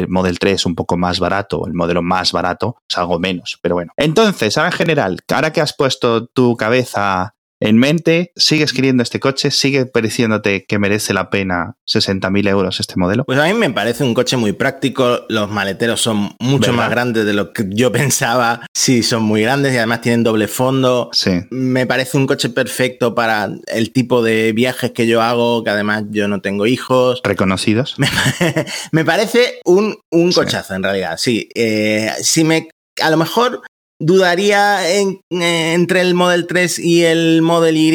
Model 0.09 0.39
3 0.39 0.67
un 0.67 0.75
poco 0.75 0.97
más 0.97 1.21
barato, 1.21 1.67
el 1.67 1.75
modelo 1.75 2.03
más 2.03 2.33
barato, 2.33 2.77
es 2.89 2.97
algo 2.99 3.19
menos, 3.19 3.59
pero 3.61 3.75
bueno. 3.75 3.93
Entonces, 3.97 4.57
ahora 4.57 4.71
en 4.71 4.77
general, 4.77 5.21
ahora 5.29 5.53
que 5.53 5.61
has 5.61 5.75
puesto 5.75 6.27
tu 6.27 6.57
cabeza 6.57 6.92
en 7.63 7.79
mente, 7.79 8.33
¿sigues 8.35 8.73
queriendo 8.73 9.05
este 9.05 9.21
coche? 9.21 9.53
¿Sigue 9.53 9.87
pareciéndote 9.87 10.65
que 10.67 10.81
merece 10.81 11.15
la 11.15 11.31
pena 11.31 11.77
60.000 11.87 12.49
euros 12.49 12.81
este 12.81 12.95
modelo? 12.97 13.25
Pues 13.25 13.39
a 13.39 13.45
mí 13.45 13.55
me 13.55 13.71
parece 13.71 14.03
un 14.03 14.15
coche 14.15 14.37
muy 14.37 14.53
práctico. 14.53 15.21
Los 15.29 15.49
maleteros 15.49 16.01
son 16.01 16.35
mucho 16.41 16.73
¿verdad? 16.73 16.77
más 16.77 16.91
grandes 16.91 17.25
de 17.25 17.33
lo 17.35 17.53
que 17.53 17.67
yo 17.69 17.93
pensaba. 17.93 18.67
Sí, 18.75 19.05
son 19.05 19.23
muy 19.23 19.43
grandes 19.43 19.75
y 19.75 19.77
además 19.77 20.01
tienen 20.01 20.25
doble 20.25 20.49
fondo. 20.49 21.11
Sí. 21.13 21.31
Me 21.51 21.87
parece 21.87 22.17
un 22.17 22.27
coche 22.27 22.49
perfecto 22.49 23.15
para 23.15 23.49
el 23.69 23.93
tipo 23.93 24.25
de 24.25 24.53
viajes 24.53 24.91
que 24.91 25.07
yo 25.07 25.23
hago, 25.23 25.63
que 25.63 25.71
además 25.71 26.03
yo 26.11 26.27
no 26.27 26.41
tengo 26.41 26.67
hijos. 26.67 27.21
¿Reconocidos? 27.23 27.95
Me, 27.99 28.09
me 28.91 29.05
parece 29.05 29.61
un, 29.65 30.01
un 30.11 30.33
cochazo 30.33 30.69
sí. 30.69 30.75
en 30.75 30.83
realidad, 30.83 31.17
sí. 31.17 31.49
Eh, 31.55 32.11
si 32.23 32.43
me... 32.43 32.69
A 33.01 33.09
lo 33.09 33.17
mejor 33.17 33.63
dudaría 34.03 34.91
en, 34.97 35.21
eh, 35.31 35.73
entre 35.75 36.01
el 36.01 36.15
Model 36.15 36.47
3 36.47 36.79
y 36.81 37.05
el 37.05 37.41
Model 37.41 37.77
Y 37.77 37.93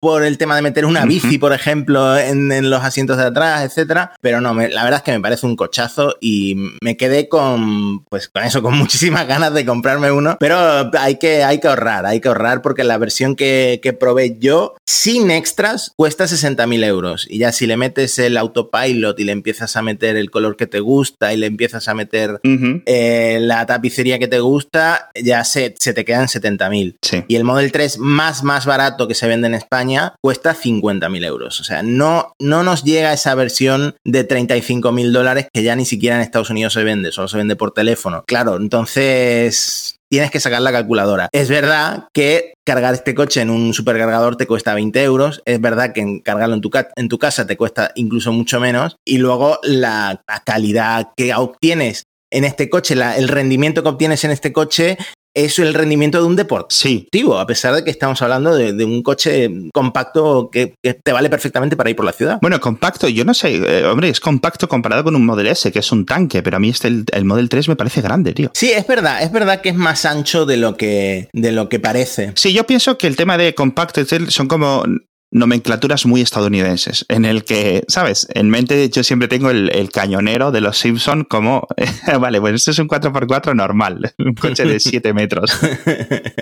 por 0.00 0.24
el 0.24 0.38
tema 0.38 0.56
de 0.56 0.62
meter 0.62 0.84
una 0.84 1.04
bici, 1.04 1.38
por 1.38 1.52
ejemplo, 1.52 2.16
en, 2.18 2.52
en 2.52 2.70
los 2.70 2.82
asientos 2.82 3.16
de 3.16 3.24
atrás, 3.24 3.64
etcétera. 3.64 4.12
Pero 4.20 4.40
no, 4.40 4.54
me, 4.54 4.68
la 4.68 4.84
verdad 4.84 4.98
es 4.98 5.04
que 5.04 5.12
me 5.12 5.20
parece 5.20 5.46
un 5.46 5.56
cochazo 5.56 6.16
y 6.20 6.56
me 6.82 6.96
quedé 6.96 7.28
con, 7.28 8.04
pues 8.04 8.28
con 8.28 8.44
eso, 8.44 8.62
con 8.62 8.76
muchísimas 8.78 9.26
ganas 9.26 9.54
de 9.54 9.64
comprarme 9.64 10.10
uno. 10.10 10.36
Pero 10.40 10.90
hay 10.98 11.16
que, 11.16 11.44
hay 11.44 11.60
que 11.60 11.68
ahorrar, 11.68 12.06
hay 12.06 12.20
que 12.20 12.28
ahorrar 12.28 12.62
porque 12.62 12.84
la 12.84 12.98
versión 12.98 13.36
que, 13.36 13.80
que 13.82 13.92
probé 13.92 14.36
yo, 14.38 14.74
sin 14.86 15.30
extras, 15.30 15.92
cuesta 15.96 16.24
60.000 16.24 16.84
euros. 16.84 17.26
Y 17.28 17.38
ya 17.38 17.52
si 17.52 17.66
le 17.66 17.76
metes 17.76 18.18
el 18.18 18.36
autopilot 18.36 19.18
y 19.18 19.24
le 19.24 19.32
empiezas 19.32 19.76
a 19.76 19.82
meter 19.82 20.16
el 20.16 20.30
color 20.30 20.56
que 20.56 20.66
te 20.66 20.80
gusta 20.80 21.32
y 21.32 21.36
le 21.36 21.46
empiezas 21.46 21.88
a 21.88 21.94
meter 21.94 22.32
uh 22.32 22.48
-huh. 22.48 22.82
eh, 22.86 23.38
la 23.40 23.66
tapicería 23.66 24.18
que 24.18 24.28
te 24.28 24.40
gusta, 24.40 25.10
ya 25.28 25.44
se, 25.44 25.74
se 25.78 25.94
te 25.94 26.04
quedan 26.04 26.26
70.000. 26.26 26.96
Sí. 27.02 27.24
Y 27.28 27.36
el 27.36 27.44
Model 27.44 27.70
3 27.70 27.98
más, 27.98 28.42
más 28.42 28.66
barato 28.66 29.06
que 29.06 29.14
se 29.14 29.28
vende 29.28 29.46
en 29.46 29.54
España 29.54 30.14
cuesta 30.20 30.54
50.000 30.54 31.24
euros. 31.24 31.60
O 31.60 31.64
sea, 31.64 31.82
no, 31.82 32.32
no 32.40 32.62
nos 32.62 32.82
llega 32.82 33.12
esa 33.12 33.34
versión 33.34 33.96
de 34.04 34.26
35.000 34.26 35.12
dólares 35.12 35.48
que 35.52 35.62
ya 35.62 35.76
ni 35.76 35.84
siquiera 35.84 36.16
en 36.16 36.22
Estados 36.22 36.50
Unidos 36.50 36.72
se 36.72 36.82
vende, 36.82 37.12
solo 37.12 37.28
se 37.28 37.36
vende 37.36 37.56
por 37.56 37.72
teléfono. 37.72 38.24
Claro, 38.26 38.56
entonces 38.56 39.98
tienes 40.10 40.30
que 40.30 40.40
sacar 40.40 40.62
la 40.62 40.72
calculadora. 40.72 41.28
Es 41.32 41.48
verdad 41.48 42.08
que 42.12 42.54
cargar 42.66 42.94
este 42.94 43.14
coche 43.14 43.40
en 43.40 43.50
un 43.50 43.74
supercargador 43.74 44.36
te 44.36 44.46
cuesta 44.46 44.74
20 44.74 45.02
euros. 45.02 45.42
Es 45.44 45.60
verdad 45.60 45.92
que 45.92 46.22
cargarlo 46.24 46.54
en 46.54 46.60
tu, 46.60 46.70
en 46.96 47.08
tu 47.08 47.18
casa 47.18 47.46
te 47.46 47.56
cuesta 47.56 47.92
incluso 47.94 48.32
mucho 48.32 48.60
menos. 48.60 48.96
Y 49.06 49.18
luego 49.18 49.58
la, 49.62 50.22
la 50.26 50.40
calidad 50.44 51.10
que 51.16 51.34
obtienes 51.34 52.04
en 52.30 52.44
este 52.44 52.68
coche, 52.68 52.94
la, 52.94 53.16
el 53.16 53.28
rendimiento 53.28 53.82
que 53.82 53.88
obtienes 53.88 54.24
en 54.24 54.30
este 54.30 54.52
coche 54.52 54.98
es 55.44 55.58
el 55.58 55.74
rendimiento 55.74 56.20
de 56.20 56.26
un 56.26 56.36
deportivo, 56.36 56.68
sí. 56.70 57.08
a 57.36 57.46
pesar 57.46 57.74
de 57.74 57.84
que 57.84 57.90
estamos 57.90 58.20
hablando 58.22 58.54
de, 58.54 58.72
de 58.72 58.84
un 58.84 59.02
coche 59.02 59.48
compacto 59.72 60.50
que, 60.50 60.74
que, 60.82 60.94
te 60.94 61.12
vale 61.12 61.30
perfectamente 61.30 61.76
para 61.76 61.90
ir 61.90 61.96
por 61.96 62.04
la 62.04 62.12
ciudad. 62.12 62.38
Bueno, 62.42 62.60
compacto, 62.60 63.08
yo 63.08 63.24
no 63.24 63.34
sé, 63.34 63.56
eh, 63.56 63.84
hombre, 63.84 64.08
es 64.08 64.20
compacto 64.20 64.68
comparado 64.68 65.04
con 65.04 65.14
un 65.14 65.24
Model 65.24 65.46
S, 65.46 65.70
que 65.70 65.78
es 65.78 65.92
un 65.92 66.04
tanque, 66.04 66.42
pero 66.42 66.56
a 66.56 66.60
mí 66.60 66.70
este, 66.70 66.88
el, 66.88 67.04
el, 67.12 67.24
Model 67.24 67.48
3 67.48 67.68
me 67.68 67.76
parece 67.76 68.00
grande, 68.00 68.32
tío. 68.32 68.50
Sí, 68.54 68.72
es 68.72 68.86
verdad, 68.86 69.22
es 69.22 69.30
verdad 69.30 69.60
que 69.60 69.68
es 69.68 69.76
más 69.76 70.04
ancho 70.04 70.44
de 70.44 70.56
lo 70.56 70.76
que, 70.76 71.28
de 71.32 71.52
lo 71.52 71.68
que 71.68 71.78
parece. 71.78 72.32
Sí, 72.34 72.52
yo 72.52 72.66
pienso 72.66 72.98
que 72.98 73.06
el 73.06 73.16
tema 73.16 73.38
de 73.38 73.54
compacto 73.54 74.00
son 74.28 74.48
como 74.48 74.84
nomenclaturas 75.30 76.06
muy 76.06 76.20
estadounidenses, 76.20 77.04
en 77.08 77.24
el 77.24 77.44
que, 77.44 77.84
¿sabes? 77.88 78.26
En 78.34 78.50
mente 78.50 78.88
yo 78.88 79.04
siempre 79.04 79.28
tengo 79.28 79.50
el, 79.50 79.70
el 79.74 79.90
cañonero 79.90 80.50
de 80.50 80.60
los 80.60 80.78
Simpson 80.78 81.24
como, 81.24 81.66
vale, 82.20 82.40
pues 82.40 82.54
esto 82.54 82.70
es 82.70 82.78
un 82.78 82.88
4x4 82.88 83.54
normal, 83.54 84.14
un 84.18 84.34
coche 84.34 84.64
de 84.64 84.80
7 84.80 85.12
metros. 85.12 85.58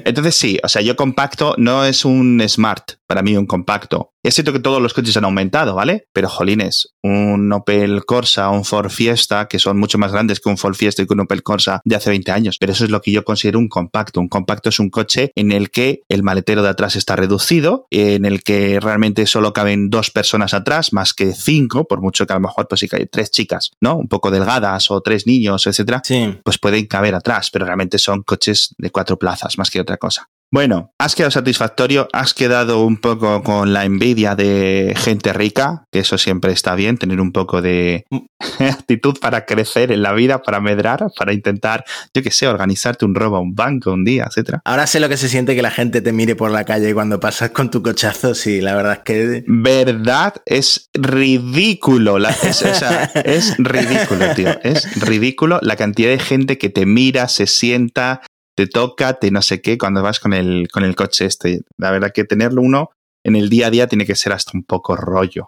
Entonces 0.04 0.34
sí, 0.34 0.58
o 0.62 0.68
sea, 0.68 0.82
yo 0.82 0.96
compacto 0.96 1.54
no 1.58 1.84
es 1.84 2.04
un 2.04 2.42
smart, 2.48 2.92
para 3.06 3.22
mí 3.22 3.36
un 3.36 3.46
compacto. 3.46 4.12
Es 4.26 4.34
cierto 4.34 4.52
que 4.52 4.58
todos 4.58 4.82
los 4.82 4.92
coches 4.92 5.16
han 5.16 5.24
aumentado, 5.24 5.76
¿vale? 5.76 6.08
Pero 6.12 6.28
jolines, 6.28 6.94
un 7.00 7.52
Opel 7.52 8.04
Corsa, 8.04 8.48
un 8.50 8.64
Ford 8.64 8.90
Fiesta, 8.90 9.46
que 9.46 9.60
son 9.60 9.78
mucho 9.78 9.98
más 9.98 10.10
grandes 10.10 10.40
que 10.40 10.48
un 10.48 10.58
Ford 10.58 10.74
Fiesta 10.74 11.00
y 11.00 11.06
que 11.06 11.14
un 11.14 11.20
Opel 11.20 11.44
Corsa 11.44 11.80
de 11.84 11.94
hace 11.94 12.10
20 12.10 12.32
años. 12.32 12.56
Pero 12.58 12.72
eso 12.72 12.84
es 12.84 12.90
lo 12.90 13.00
que 13.00 13.12
yo 13.12 13.22
considero 13.22 13.60
un 13.60 13.68
compacto. 13.68 14.20
Un 14.20 14.28
compacto 14.28 14.68
es 14.68 14.80
un 14.80 14.90
coche 14.90 15.30
en 15.36 15.52
el 15.52 15.70
que 15.70 16.02
el 16.08 16.24
maletero 16.24 16.64
de 16.64 16.70
atrás 16.70 16.96
está 16.96 17.14
reducido, 17.14 17.86
en 17.92 18.24
el 18.24 18.42
que 18.42 18.75
realmente 18.80 19.26
solo 19.26 19.52
caben 19.52 19.90
dos 19.90 20.10
personas 20.10 20.54
atrás, 20.54 20.92
más 20.92 21.12
que 21.12 21.32
cinco, 21.32 21.86
por 21.86 22.00
mucho 22.00 22.26
que 22.26 22.32
a 22.32 22.36
lo 22.36 22.40
mejor 22.40 22.68
pues 22.68 22.86
que 22.88 22.96
hay 22.96 23.06
tres 23.06 23.30
chicas, 23.30 23.72
¿no? 23.80 23.96
Un 23.96 24.08
poco 24.08 24.30
delgadas 24.30 24.90
o 24.90 25.00
tres 25.00 25.26
niños, 25.26 25.66
etcétera. 25.66 26.02
Sí. 26.04 26.38
Pues 26.44 26.58
pueden 26.58 26.86
caber 26.86 27.14
atrás, 27.14 27.50
pero 27.50 27.64
realmente 27.64 27.98
son 27.98 28.22
coches 28.22 28.74
de 28.78 28.90
cuatro 28.90 29.18
plazas, 29.18 29.58
más 29.58 29.70
que 29.70 29.80
otra 29.80 29.96
cosa. 29.96 30.28
Bueno, 30.52 30.92
has 30.98 31.16
quedado 31.16 31.32
satisfactorio, 31.32 32.08
has 32.12 32.32
quedado 32.32 32.84
un 32.84 32.98
poco 32.98 33.42
con 33.42 33.72
la 33.72 33.84
envidia 33.84 34.36
de 34.36 34.94
gente 34.96 35.32
rica, 35.32 35.84
que 35.90 35.98
eso 35.98 36.18
siempre 36.18 36.52
está 36.52 36.76
bien, 36.76 36.98
tener 36.98 37.20
un 37.20 37.32
poco 37.32 37.60
de 37.62 38.04
actitud 38.60 39.18
para 39.20 39.44
crecer 39.44 39.90
en 39.90 40.02
la 40.02 40.12
vida, 40.12 40.42
para 40.42 40.60
medrar, 40.60 41.04
para 41.18 41.32
intentar, 41.32 41.84
yo 42.14 42.22
qué 42.22 42.30
sé, 42.30 42.46
organizarte 42.46 43.04
un 43.04 43.16
robo 43.16 43.36
a 43.36 43.40
un 43.40 43.56
banco 43.56 43.92
un 43.92 44.04
día, 44.04 44.26
etcétera. 44.28 44.60
Ahora 44.64 44.86
sé 44.86 45.00
lo 45.00 45.08
que 45.08 45.16
se 45.16 45.28
siente 45.28 45.56
que 45.56 45.62
la 45.62 45.72
gente 45.72 46.00
te 46.00 46.12
mire 46.12 46.36
por 46.36 46.52
la 46.52 46.64
calle 46.64 46.94
cuando 46.94 47.18
pasas 47.18 47.50
con 47.50 47.70
tu 47.70 47.82
cochazo, 47.82 48.34
sí, 48.34 48.60
la 48.60 48.76
verdad 48.76 48.92
es 48.92 48.98
que... 49.00 49.44
Verdad, 49.48 50.34
es 50.46 50.90
ridículo, 50.94 52.20
la, 52.20 52.30
es, 52.30 52.62
o 52.62 52.74
sea, 52.74 53.04
es 53.24 53.56
ridículo, 53.58 54.32
tío, 54.34 54.56
es 54.62 55.00
ridículo 55.00 55.58
la 55.60 55.74
cantidad 55.74 56.10
de 56.10 56.20
gente 56.20 56.56
que 56.56 56.70
te 56.70 56.86
mira, 56.86 57.26
se 57.26 57.48
sienta, 57.48 58.22
te 58.56 58.66
toca, 58.66 59.18
te 59.20 59.30
no 59.30 59.42
sé 59.42 59.60
qué, 59.60 59.78
cuando 59.78 60.02
vas 60.02 60.18
con 60.18 60.32
el, 60.32 60.68
con 60.72 60.82
el 60.82 60.96
coche 60.96 61.26
este. 61.26 61.60
La 61.76 61.90
verdad 61.90 62.10
que 62.12 62.24
tenerlo 62.24 62.62
uno 62.62 62.90
en 63.22 63.36
el 63.36 63.50
día 63.50 63.66
a 63.66 63.70
día 63.70 63.86
tiene 63.86 64.06
que 64.06 64.14
ser 64.14 64.32
hasta 64.32 64.52
un 64.54 64.64
poco 64.64 64.96
rollo. 64.96 65.46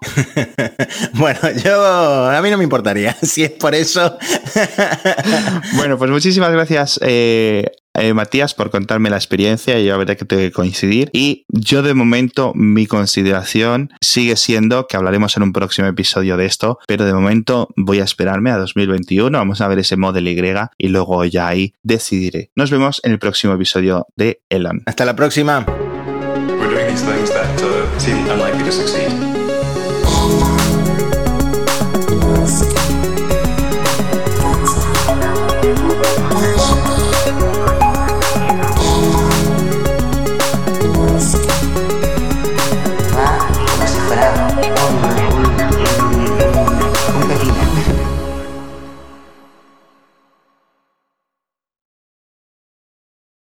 bueno, 1.15 1.41
yo 1.65 2.27
a 2.29 2.41
mí 2.43 2.51
no 2.51 2.59
me 2.59 2.65
importaría, 2.65 3.15
si 3.23 3.45
es 3.45 3.53
por 3.53 3.75
eso. 3.75 4.19
bueno, 5.77 5.97
pues 5.97 6.11
muchísimas 6.11 6.53
gracias 6.53 7.01
eh, 7.03 7.71
eh, 7.95 8.15
Matías, 8.15 8.55
por 8.55 8.71
contarme 8.71 9.11
la 9.11 9.17
experiencia 9.17 9.79
y 9.79 9.87
ya 9.87 9.97
veré 9.97 10.17
que 10.17 10.25
tengo 10.25 10.43
que 10.43 10.53
coincidir. 10.53 11.11
Y 11.13 11.45
yo 11.49 11.83
de 11.83 11.95
momento 11.95 12.53
mi 12.55 12.87
consideración 12.87 13.91
sigue 14.01 14.37
siendo 14.37 14.87
que 14.87 14.97
hablaremos 14.97 15.37
en 15.37 15.43
un 15.43 15.53
próximo 15.53 15.89
episodio 15.89 16.37
de 16.37 16.47
esto, 16.47 16.79
pero 16.87 17.05
de 17.05 17.13
momento 17.13 17.69
voy 17.77 18.01
a 18.01 18.05
esperarme 18.05 18.51
a 18.51 18.59
2021, 18.59 19.37
vamos 19.37 19.61
a 19.61 19.69
ver 19.69 19.81
ese 19.81 19.97
Model 19.97 20.29
Y 20.29 20.39
y 20.79 20.89
luego 20.89 21.25
ya 21.25 21.49
ahí 21.49 21.75
decidiré. 21.83 22.51
Nos 22.55 22.71
vemos 22.71 23.01
en 23.03 23.13
el 23.13 23.19
próximo 23.19 23.55
episodio 23.55 24.07
de 24.17 24.41
Elon. 24.49 24.83
Hasta 24.87 25.05
la 25.05 25.17
próxima. 25.17 25.67